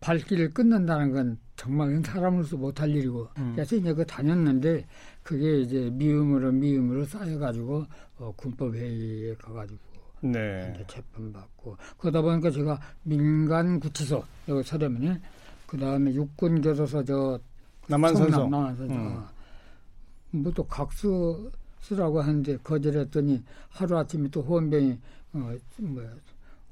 발길을 0.00 0.50
끊는다는 0.50 1.12
건 1.12 1.38
정말 1.56 2.02
사람으로서 2.04 2.56
못할 2.56 2.90
일이고 2.90 3.28
음. 3.38 3.52
그래서 3.54 3.76
이제 3.76 3.94
그 3.94 4.04
다녔는데 4.06 4.86
그게 5.22 5.60
이제 5.60 5.90
미움으로 5.92 6.50
미움으로 6.52 7.04
쌓여가지고 7.04 7.84
어, 8.18 8.32
군법회의에 8.36 9.34
가가지고 9.36 9.78
네. 10.22 10.72
이제 10.74 10.84
재판받고 10.88 11.76
그러다 11.98 12.22
보니까 12.22 12.50
제가 12.50 12.78
민간 13.02 13.80
구치소 13.80 14.22
여기 14.48 14.62
서대문에 14.62 15.20
그 15.66 15.78
다음에 15.78 16.12
육군 16.14 16.60
교도소 16.60 17.04
저 17.04 17.38
남한산성. 17.86 18.50
남한산성 18.50 18.96
음. 18.96 20.40
뭐또 20.42 20.64
각수 20.66 21.50
쓰라고 21.80 22.20
하는데 22.20 22.56
거절했더니 22.58 23.42
하루 23.68 23.98
아침에 23.98 24.28
또 24.30 24.42
호원병이 24.42 24.98
어, 25.32 25.52
뭐 25.78 26.04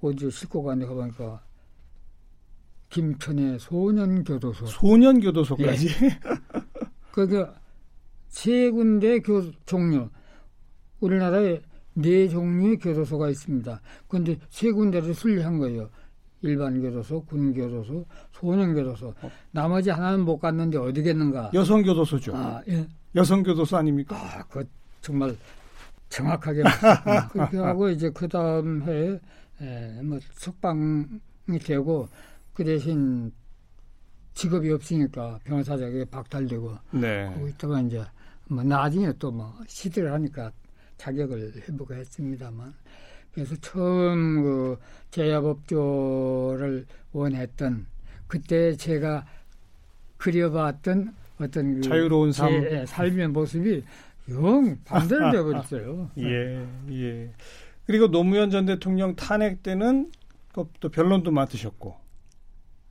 어디 0.01 0.31
싣고 0.31 0.63
가는데 0.63 0.87
가보니까 0.87 1.43
김천의 2.91 3.59
소년교도소. 3.59 4.67
소년교도소까지? 4.67 5.89
예. 6.05 6.21
그러니까 7.13 7.55
세 8.29 8.71
군데 8.71 9.21
교 9.21 9.51
종류. 9.65 10.09
우리나라에 11.01 11.61
네 11.95 12.29
종류의 12.29 12.79
교도소가 12.79 13.29
있습니다. 13.31 13.81
그런데 14.07 14.39
세 14.51 14.71
군데를 14.71 15.15
순리한 15.15 15.59
거예요. 15.59 15.91
일반 16.43 16.81
교도소, 16.81 17.25
군 17.25 17.53
교도소, 17.53 18.07
소년 18.33 18.75
교도소. 18.75 19.09
어. 19.09 19.31
나머지 19.51 19.91
하나는 19.91 20.21
못 20.21 20.39
갔는데 20.39 20.79
어디겠는가? 20.79 21.51
여성 21.55 21.83
교도소죠. 21.83 22.37
아, 22.37 22.63
예. 22.69 22.87
여성 23.17 23.43
교도소 23.43 23.77
아닙니까? 23.77 24.17
아, 24.17 24.45
그 24.45 24.65
정말 25.01 25.37
정확하게 26.09 26.63
그렇게 27.33 27.59
하고 27.59 27.89
이제 27.91 28.11
그 28.11 28.29
다음 28.29 28.83
해에 28.83 29.19
에, 29.61 30.03
뭐 30.03 30.19
석방이 30.33 31.59
되고 31.65 32.09
그 32.55 32.65
대신 32.65 33.33
직업이 34.35 34.71
없으니까 34.71 35.41
병사 35.43 35.77
자격이 35.77 36.05
박탈되고 36.05 36.73
네. 36.93 37.33
거기 37.37 37.51
있다가 37.51 37.81
이제 37.81 38.05
뭐 38.49 38.63
나중에 38.63 39.13
또 39.19 39.31
뭐 39.31 39.55
시대를 39.67 40.13
하니까 40.13 40.51
자격을 40.97 41.63
회복했습니다만 41.69 42.75
그래서 43.33 43.55
처음 43.61 44.43
그 44.43 44.79
제야법조를 45.11 46.87
원했던 47.13 47.87
그때 48.27 48.75
제가 48.77 49.25
그려봤던 50.17 51.15
어떤 51.41 51.75
그 51.77 51.81
자유로운 51.83 52.33
삶. 52.33 52.51
제 52.63 52.85
삶의 52.87 53.29
모습이 53.29 53.83
영 54.31 54.77
반대로 54.85 55.31
되어버렸어요. 55.31 56.11
예, 56.19 56.67
예. 56.91 57.33
그리고 57.87 58.11
노무현 58.11 58.51
전 58.51 58.67
대통령 58.67 59.15
탄핵 59.15 59.63
때는 59.63 60.11
또 60.53 60.89
변론도 60.91 61.31
맡으셨고. 61.31 61.97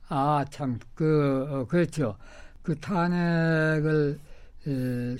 아, 0.08 0.44
참, 0.50 0.78
그, 0.94 1.46
어, 1.50 1.64
그렇죠. 1.66 2.16
그 2.62 2.74
탄핵을 2.80 4.18
에, 4.18 4.27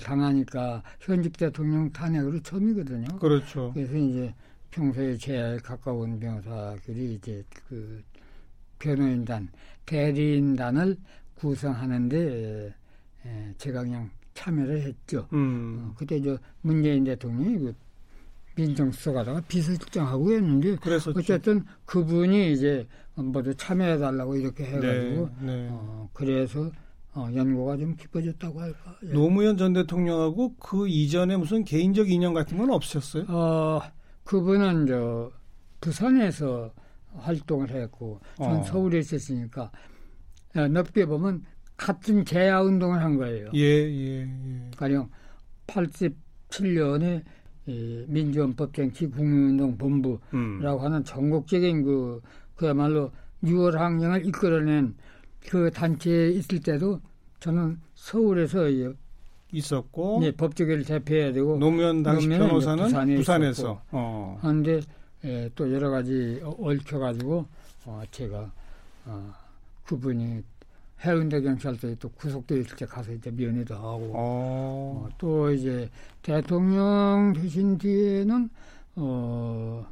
당하니까 0.01 0.83
현직 0.99 1.37
대통령 1.37 1.91
탄핵으로 1.91 2.41
처음이거든요. 2.41 3.19
그렇죠. 3.19 3.71
그래서 3.73 3.95
이제 3.95 4.33
평소에 4.71 5.17
제일 5.17 5.59
가까운 5.59 6.19
변호사들이 6.19 7.15
이제 7.15 7.43
그 7.67 8.03
변호인단, 8.79 9.49
대리인단을 9.85 10.97
구성하는데 11.35 12.73
에, 13.25 13.53
제가 13.57 13.83
그냥 13.83 14.09
참여를 14.33 14.81
했죠. 14.81 15.27
음. 15.33 15.79
어, 15.81 15.93
그때 15.97 16.21
저 16.21 16.37
문재인 16.61 17.03
대통령이 17.03 17.57
그 17.57 17.75
민정수석하다가 18.55 19.41
비서실장하고 19.47 20.31
했는데 20.31 20.75
그랬었죠. 20.77 21.17
어쨌든 21.17 21.63
그분이 21.85 22.53
이제 22.53 22.87
모두 23.15 23.53
참여해달라고 23.55 24.35
이렇게 24.35 24.65
해가지고 24.65 25.29
네, 25.41 25.45
네. 25.45 25.67
어, 25.71 26.09
그래서 26.13 26.71
어, 27.13 27.27
연고가 27.33 27.77
좀 27.77 27.95
깊어졌다고 27.95 28.61
할까. 28.61 28.95
예. 29.03 29.07
노무현 29.07 29.57
전 29.57 29.73
대통령하고 29.73 30.55
그 30.57 30.87
이전에 30.87 31.37
무슨 31.37 31.63
개인적 31.63 32.09
인연 32.09 32.33
같은 32.33 32.57
건 32.57 32.69
없으셨어요? 32.71 33.25
어, 33.27 33.81
그분은 34.23 34.85
저 34.85 35.31
부산에서 35.81 36.71
활동을 37.15 37.71
했고 37.71 38.19
전 38.37 38.57
어. 38.57 38.63
서울에 38.63 38.99
있었으니까 38.99 39.71
어, 40.55 40.67
넓게 40.67 41.05
보면 41.05 41.43
같은 41.75 42.25
재야 42.25 42.59
운동을 42.61 43.01
한 43.01 43.17
거예요. 43.17 43.49
예, 43.55 43.59
예, 43.59 44.21
예. 44.21 44.71
가령 44.77 45.09
87년에 45.67 47.23
이 47.65 48.05
민주헌법쟁취 48.07 49.07
국민운동 49.07 49.77
본부라고 49.77 50.19
음. 50.33 50.61
하는 50.63 51.03
전국적인 51.03 51.83
그 51.83 52.21
그야말로 52.55 53.11
6월 53.43 53.73
항쟁을 53.73 54.25
이끌어낸 54.25 54.95
그 55.47 55.71
단체에 55.71 56.29
있을 56.31 56.61
때도 56.61 56.99
저는 57.39 57.79
서울에서 57.95 58.67
있었고 59.51 60.19
네, 60.21 60.31
법조계를 60.31 60.83
대표해야 60.83 61.31
되고 61.33 61.57
노무현 61.57 62.03
당시 62.03 62.27
변호사는 62.27 62.83
부산에 62.83 63.15
부산에서. 63.15 63.81
어. 63.91 64.37
하는데 64.41 64.81
예, 65.25 65.49
또 65.55 65.71
여러 65.73 65.89
가지 65.89 66.39
어- 66.43 66.55
얽혀가지고 66.59 67.45
어, 67.85 68.03
제가 68.11 68.51
어, 69.05 69.33
그분이 69.85 70.43
해운대 71.03 71.41
경찰서에 71.41 71.95
또 71.99 72.09
구속돼 72.09 72.59
있을 72.59 72.75
때 72.75 72.85
가서 72.85 73.11
이제 73.13 73.31
면회도 73.31 73.73
하고 73.73 74.11
어. 74.13 75.05
어, 75.05 75.09
또 75.17 75.51
이제 75.51 75.89
대통령 76.21 77.33
되신 77.35 77.77
뒤에는 77.77 78.49
어 78.97 79.85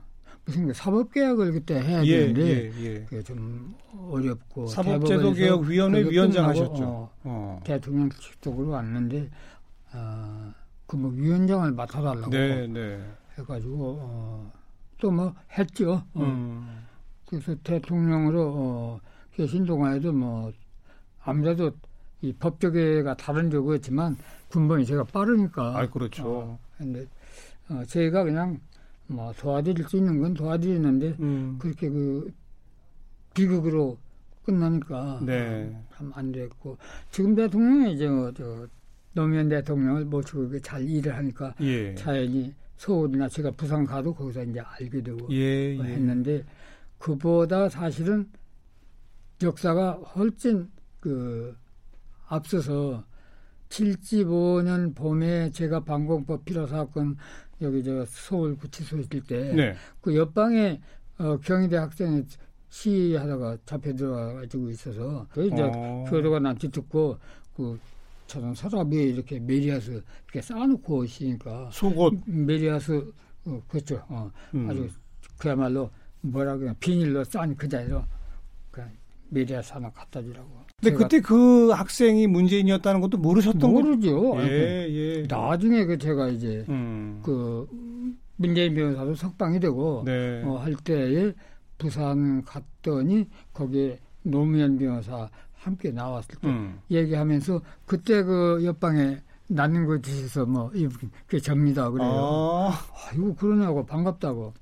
무슨 0.47 0.67
그 0.67 0.73
사법개혁을 0.73 1.51
그때 1.51 1.79
해야 1.81 2.03
예, 2.05 2.19
되는데 2.19 2.41
예, 2.41 2.83
예. 2.86 3.03
그게 3.03 3.21
좀 3.21 3.75
어렵고 4.10 4.67
사법제도개혁위원회 4.67 6.10
위원장 6.10 6.47
하셨죠. 6.47 6.83
어, 6.83 7.12
어. 7.25 7.60
대통령 7.65 8.10
직속으로 8.10 8.69
왔는데 8.69 9.29
어, 9.93 10.53
그뭐 10.88 11.10
위원장을 11.12 11.69
맡아달라고 11.73 12.29
네, 12.31 12.65
네. 12.67 13.03
해가지고 13.38 13.99
어, 14.01 14.51
또 14.99 15.12
뭐 15.12 15.36
했죠. 15.57 16.01
어. 16.13 16.23
음. 16.23 16.86
그래서 17.27 17.53
대통령으로 17.63 18.53
어, 18.55 18.99
계신 19.33 19.65
동안에도 19.65 20.13
뭐 20.13 20.51
아무래도 21.23 21.71
이 22.21 22.31
법조계가 22.33 23.15
다른 23.17 23.51
적이었지만 23.51 24.15
군번이 24.47 24.86
제가 24.86 25.03
빠르니까. 25.03 25.77
아, 25.77 25.86
그렇죠. 25.89 26.23
어, 26.25 26.60
근데 26.77 27.05
어, 27.69 27.83
저희가 27.86 28.23
그냥 28.23 28.60
뭐 29.07 29.33
도와드릴 29.33 29.87
수 29.87 29.97
있는 29.97 30.19
건 30.19 30.33
도와드리는데 30.33 31.15
음. 31.19 31.57
그렇게 31.59 31.89
그 31.89 32.31
비극으로 33.33 33.97
끝나니까 34.43 35.19
네. 35.23 35.77
참안 35.93 36.31
됐고 36.31 36.77
지금 37.11 37.35
대통령이 37.35 37.93
이제 37.93 38.07
뭐저 38.07 38.67
노무현 39.13 39.49
대통령을 39.49 40.05
모시고 40.05 40.59
잘 40.59 40.87
일을 40.87 41.15
하니까 41.15 41.53
예. 41.61 41.93
자연히 41.95 42.53
서울이나 42.77 43.27
제가 43.27 43.51
부산 43.51 43.85
가도 43.85 44.13
거기서 44.13 44.43
이제 44.43 44.59
알게 44.59 45.01
되고 45.01 45.27
예, 45.31 45.75
뭐 45.75 45.85
예. 45.85 45.93
했는데 45.93 46.45
그보다 46.99 47.67
사실은 47.67 48.29
역사가 49.41 49.93
훨씬 49.93 50.69
그 50.99 51.55
앞서서 52.27 53.03
75년 53.69 54.95
봄에 54.95 55.51
제가 55.51 55.83
방공법 55.83 56.45
필요 56.45 56.65
사건 56.67 57.17
여기 57.61 57.83
저 57.83 58.05
서울 58.05 58.55
구치소에 58.57 59.01
있을 59.01 59.21
때 59.23 59.53
네. 59.53 59.75
그 60.01 60.15
옆방에 60.15 60.79
어, 61.19 61.37
경희대 61.37 61.77
학생이 61.77 62.23
시위하다가 62.69 63.57
잡혀 63.65 63.93
들어가지고 63.93 64.69
있어서 64.69 65.25
그 65.31 65.47
이제 65.47 65.61
어. 65.63 66.05
교도가 66.09 66.39
남짓 66.39 66.71
듣고 66.71 67.17
그 67.55 67.79
저는 68.27 68.53
서랍 68.53 68.91
위에 68.91 69.03
이렇게 69.03 69.39
메리아스 69.39 70.03
이렇게 70.25 70.41
쌓아놓고 70.41 71.05
있으니까 71.05 71.69
속옷. 71.71 72.21
메리아스 72.25 73.11
어, 73.45 73.61
그렇죠. 73.67 74.03
어, 74.09 74.29
음. 74.53 74.69
아주 74.69 74.89
그야말로 75.37 75.89
뭐라 76.21 76.57
그래 76.57 76.73
비닐로 76.79 77.23
싼 77.23 77.55
그 77.55 77.67
자리로 77.67 78.03
메리아스 79.29 79.73
하나 79.73 79.89
갖다 79.89 80.21
주라고. 80.21 80.67
근데 80.81 80.95
그때 80.95 81.21
그 81.21 81.71
학생이 81.71 82.27
문재인이었다는 82.27 83.01
것도 83.01 83.17
모르셨던 83.17 83.73
거죠? 83.73 83.87
모르죠. 83.87 84.35
예, 84.41 84.87
예. 84.89 85.23
나중에 85.27 85.85
그 85.85 85.97
제가 85.97 86.27
이제 86.29 86.63
음. 86.69 87.19
그 87.23 87.67
문재인 88.35 88.75
변호사도 88.75 89.15
석방이 89.15 89.59
되고 89.59 90.03
네. 90.05 90.43
어, 90.45 90.57
할 90.57 90.75
때에 90.75 91.33
부산 91.79 92.43
갔더니 92.43 93.27
거기에 93.53 93.99
노무현 94.21 94.77
변호사 94.77 95.29
함께 95.53 95.91
나왔을 95.91 96.35
때 96.41 96.47
음. 96.47 96.79
얘기하면서 96.91 97.61
그때 97.85 98.21
그 98.23 98.61
옆방에 98.63 99.21
낳는 99.49 99.85
거 99.85 99.99
주셔서 99.99 100.45
뭐 100.45 100.69
그게 100.69 101.39
접니다 101.39 101.89
그래요. 101.89 102.07
아, 102.07 102.79
아이고 103.09 103.33
그러냐고 103.35 103.85
반갑다고. 103.85 104.53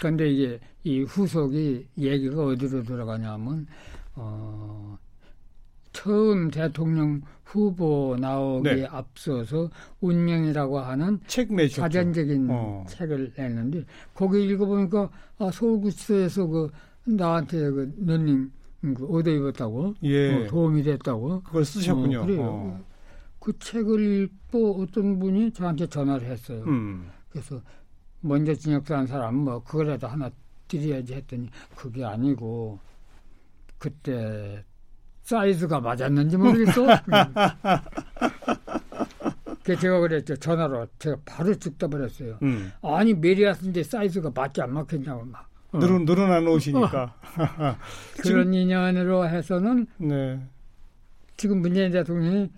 그런데 0.00 0.30
이게 0.30 0.60
이 0.82 1.02
후속이 1.02 1.86
얘기가 1.98 2.42
어디로 2.42 2.82
들어가냐면 2.84 3.66
어 4.14 4.98
처음 5.92 6.50
대통령 6.50 7.20
후보 7.44 8.16
나오기에 8.18 8.74
네. 8.74 8.86
앞서서 8.86 9.68
운명이라고 10.00 10.80
하는 10.80 11.20
책 11.26 11.52
내셨죠. 11.52 11.82
사전적인 11.82 12.46
어. 12.48 12.84
책을 12.88 13.34
냈는데 13.36 13.84
거기 14.14 14.42
읽어보니까 14.44 15.10
아, 15.38 15.50
서울구치소에서 15.52 16.46
그 16.46 16.70
나한테 17.04 17.58
그 17.70 17.92
런닝 17.98 18.50
그 18.96 19.06
얻어 19.10 19.30
입었다고 19.30 19.96
예. 20.04 20.44
어, 20.44 20.46
도움이 20.46 20.82
됐다고 20.82 21.42
그걸 21.42 21.64
쓰셨군요. 21.66 22.20
어, 22.20 22.26
그래요. 22.26 22.42
어. 22.42 22.84
그 23.38 23.58
책을 23.58 24.00
읽고 24.00 24.82
어떤 24.82 25.18
분이 25.18 25.52
저한테 25.52 25.86
전화를 25.88 26.26
했어요. 26.26 26.64
음. 26.66 27.10
그래서 27.30 27.60
먼저 28.20 28.54
진역사한 28.54 29.06
사람 29.06 29.36
뭐 29.36 29.62
그거라도 29.62 30.06
하나 30.06 30.30
드려야지 30.68 31.14
했더니 31.14 31.50
그게 31.74 32.04
아니고 32.04 32.78
그때 33.78 34.64
사이즈가 35.22 35.80
맞았는지 35.80 36.36
모르겠어. 36.36 36.82
음. 36.84 37.34
그 39.62 39.76
제가 39.76 40.00
그랬죠. 40.00 40.36
전화로 40.36 40.86
제가 40.98 41.16
바로 41.24 41.54
죽다 41.54 41.88
버렸어요. 41.88 42.38
음. 42.42 42.72
아니 42.82 43.14
메리아스인데 43.14 43.82
사이즈가 43.82 44.30
맞지 44.34 44.62
안 44.62 44.72
맞겠냐고 44.74 45.24
막. 45.24 45.48
어. 45.72 45.78
늘어, 45.78 45.98
늘어나 46.00 46.40
놓으시니까. 46.40 47.14
그런 48.22 48.52
인연으로 48.52 49.28
해서는 49.28 49.86
네. 49.98 50.40
지금 51.36 51.60
문재인 51.60 51.92
대통령이 51.92 52.50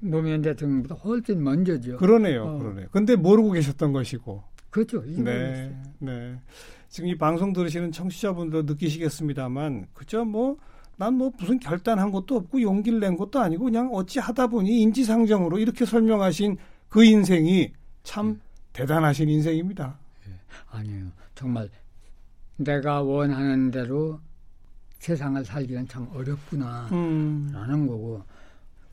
노무현 0.00 0.42
대통령보다 0.42 0.96
훨씬 0.96 1.42
먼저죠. 1.42 1.96
그러네요. 1.98 2.44
어. 2.44 2.58
그러네요. 2.58 2.86
근데 2.90 3.16
모르고 3.16 3.52
계셨던 3.52 3.92
것이고. 3.92 4.42
그렇죠. 4.70 5.02
이 5.06 5.20
네. 5.20 5.74
네. 5.98 6.38
지금 6.88 7.08
이 7.08 7.16
방송 7.16 7.52
들으시는 7.52 7.92
청취자분들 7.92 8.66
느끼시겠습니다만, 8.66 9.88
그죠? 9.92 10.24
뭐, 10.24 10.56
난 10.96 11.14
뭐 11.14 11.30
무슨 11.38 11.60
결단한 11.60 12.10
것도 12.10 12.36
없고 12.36 12.60
용기를 12.60 12.98
낸 12.98 13.16
것도 13.16 13.38
아니고 13.38 13.64
그냥 13.66 13.88
어찌 13.94 14.18
하다 14.18 14.48
보니 14.48 14.80
인지상정으로 14.82 15.58
이렇게 15.60 15.84
설명하신 15.84 16.56
그 16.88 17.04
인생이 17.04 17.72
참 18.02 18.40
대단하신 18.72 19.28
인생입니다. 19.28 19.96
아니에요. 20.70 21.06
정말 21.36 21.68
내가 22.56 23.00
원하는 23.02 23.70
대로 23.70 24.20
세상을 24.98 25.44
살기는 25.44 25.86
참 25.86 26.08
어렵구나. 26.12 26.88
음. 26.90 27.48
라는 27.52 27.86
거고 27.86 28.24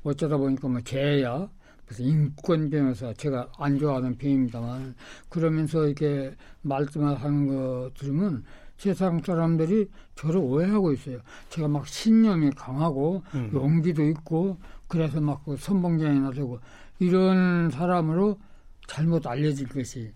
어쩌다 0.03 0.37
보니까 0.37 0.67
뭐 0.67 0.79
개야 0.83 1.49
무슨 1.87 2.05
인권 2.05 2.69
변호사 2.69 3.13
제가 3.13 3.51
안 3.57 3.77
좋아하는 3.77 4.17
배입니다만 4.17 4.95
그러면서 5.29 5.85
이렇게 5.85 6.35
말씀을 6.61 7.15
하는 7.15 7.47
거 7.47 7.91
들으면 7.97 8.43
세상 8.77 9.21
사람들이 9.21 9.89
저를 10.15 10.37
오해하고 10.37 10.91
있어요. 10.93 11.19
제가 11.49 11.67
막 11.67 11.87
신념이 11.87 12.51
강하고 12.51 13.23
음. 13.33 13.51
용기도 13.53 14.03
있고 14.03 14.57
그래서 14.87 15.21
막 15.21 15.43
그 15.45 15.55
선봉장이나 15.57 16.31
되고 16.31 16.59
이런 16.99 17.69
사람으로 17.69 18.39
잘못 18.87 19.25
알려질 19.27 19.67
것이 19.69 20.13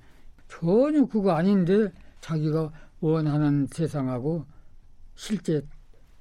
전혀 0.47 1.05
그거 1.05 1.32
아닌데 1.32 1.91
자기가 2.21 2.71
원하는 2.99 3.67
세상하고 3.67 4.45
실제 5.15 5.62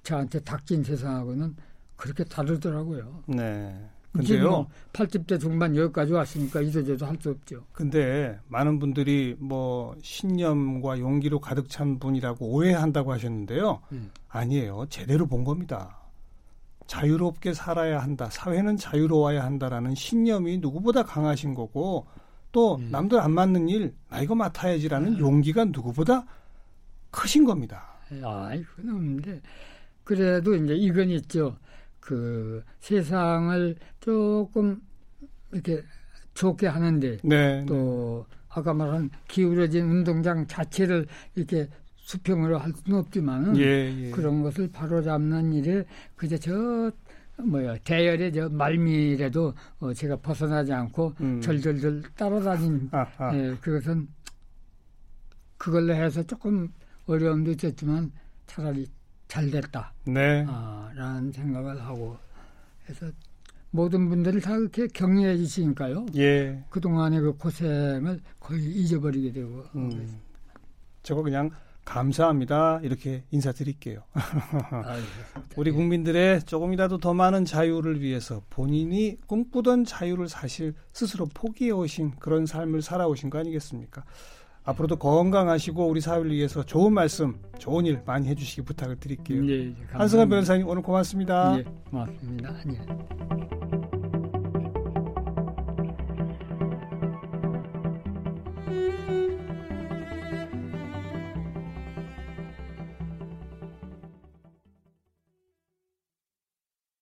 저한테 0.02 0.40
닥친 0.40 0.82
세상하고는 0.84 1.56
그렇게 1.96 2.24
다르더라고요. 2.24 3.24
네. 3.26 3.90
근데요. 4.12 4.48
뭐 4.50 4.68
80대 4.92 5.38
중반 5.38 5.76
여기까지 5.76 6.12
왔으니까 6.12 6.60
이도저도 6.62 7.06
할 7.06 7.16
수 7.20 7.30
없죠. 7.30 7.64
근데 7.72 8.38
많은 8.48 8.78
분들이 8.78 9.36
뭐 9.38 9.94
신념과 10.02 10.98
용기로 10.98 11.40
가득 11.40 11.68
찬 11.68 11.98
분이라고 11.98 12.46
오해한다고 12.46 13.12
하셨는데요. 13.12 13.80
음. 13.92 14.10
아니에요. 14.28 14.86
제대로 14.88 15.26
본 15.26 15.44
겁니다. 15.44 15.98
자유롭게 16.86 17.52
살아야 17.52 18.00
한다. 18.00 18.28
사회는 18.30 18.76
자유로워야 18.78 19.44
한다라는 19.44 19.94
신념이 19.94 20.58
누구보다 20.58 21.02
강하신 21.02 21.54
거고 21.54 22.06
또 22.50 22.76
음. 22.76 22.88
남들 22.90 23.20
안 23.20 23.32
맞는 23.32 23.68
일 23.68 23.94
나 24.08 24.20
이거 24.20 24.34
맡아야지라는 24.34 25.18
용기가 25.18 25.66
누구보다 25.66 26.24
크신 27.10 27.44
겁니다. 27.44 27.94
아, 28.22 28.50
그건 28.76 28.94
없는데 28.94 29.40
그래도 30.02 30.54
이제 30.54 30.74
이건 30.74 31.10
있죠. 31.10 31.56
그 32.08 32.64
세상을 32.80 33.76
조금 34.00 34.80
이렇게 35.52 35.82
좋게 36.32 36.66
하는데 36.66 37.18
네. 37.22 37.66
또 37.66 38.24
아까 38.48 38.72
말한 38.72 39.10
기울어진 39.28 39.90
운동장 39.90 40.46
자체를 40.46 41.06
이렇게 41.34 41.68
수평으로 41.96 42.56
할 42.56 42.72
수는 42.72 43.00
없지만은 43.00 43.58
예, 43.58 43.94
예. 44.06 44.10
그런 44.10 44.40
것을 44.42 44.70
바로잡는 44.72 45.52
일에 45.52 45.84
그저 46.16 46.38
저 46.38 46.90
뭐야 47.44 47.76
대열의 47.84 48.32
저 48.32 48.48
말미라도 48.48 49.52
어, 49.80 49.92
제가 49.92 50.16
벗어나지 50.16 50.72
않고 50.72 51.12
음. 51.20 51.42
절절절 51.42 52.04
따라다닌 52.16 52.88
아, 52.90 53.06
아. 53.18 53.36
예, 53.36 53.54
그것은 53.60 54.08
그걸로 55.58 55.92
해서 55.92 56.22
조금 56.22 56.72
어려움도 57.04 57.50
있었지만 57.50 58.12
차라리 58.46 58.86
잘 59.28 59.50
됐다 59.50 59.92
네. 60.06 60.44
아, 60.48 60.90
라는 60.94 61.30
생각을 61.30 61.80
하고 61.82 62.16
해서 62.88 63.06
모든 63.70 64.08
분들이 64.08 64.40
다 64.40 64.56
그렇게 64.56 64.86
격려해 64.88 65.36
주시니까요 65.36 66.06
예. 66.16 66.64
그동안의 66.70 67.20
그 67.20 67.36
고생을 67.36 68.20
거의 68.40 68.64
잊어버리게 68.64 69.32
되고 69.32 69.64
음. 69.76 70.20
저거 71.02 71.22
그냥 71.22 71.50
감사합니다. 71.88 72.80
이렇게 72.82 73.24
인사드릴게요. 73.30 74.02
아, 74.12 74.96
우리 75.56 75.70
국민들의 75.70 76.42
조금이라도 76.42 76.98
더 76.98 77.14
많은 77.14 77.46
자유를 77.46 78.02
위해서 78.02 78.42
본인이 78.50 79.16
꿈꾸던 79.26 79.86
자유를 79.86 80.28
사실 80.28 80.74
스스로 80.92 81.26
포기해 81.32 81.70
오신 81.70 82.16
그런 82.18 82.44
삶을 82.44 82.82
살아오신 82.82 83.30
거 83.30 83.38
아니겠습니까? 83.38 84.04
앞으로도 84.68 84.96
건강하시고 84.96 85.88
우리 85.88 86.02
사회를 86.02 86.30
위해서 86.30 86.62
좋은 86.62 86.92
말씀, 86.92 87.38
좋은 87.58 87.86
일 87.86 88.02
많이 88.04 88.28
해주시기 88.28 88.62
부탁을 88.62 88.96
드릴게요. 89.00 89.42
예, 89.48 89.68
예, 89.68 89.74
한승환. 89.92 90.28
변호사님 90.28 90.68
오늘 90.68 90.82
고맙습니다. 90.82 91.58
예, 91.58 91.64
고맙습니다. 91.90 92.54
예. 92.68 93.77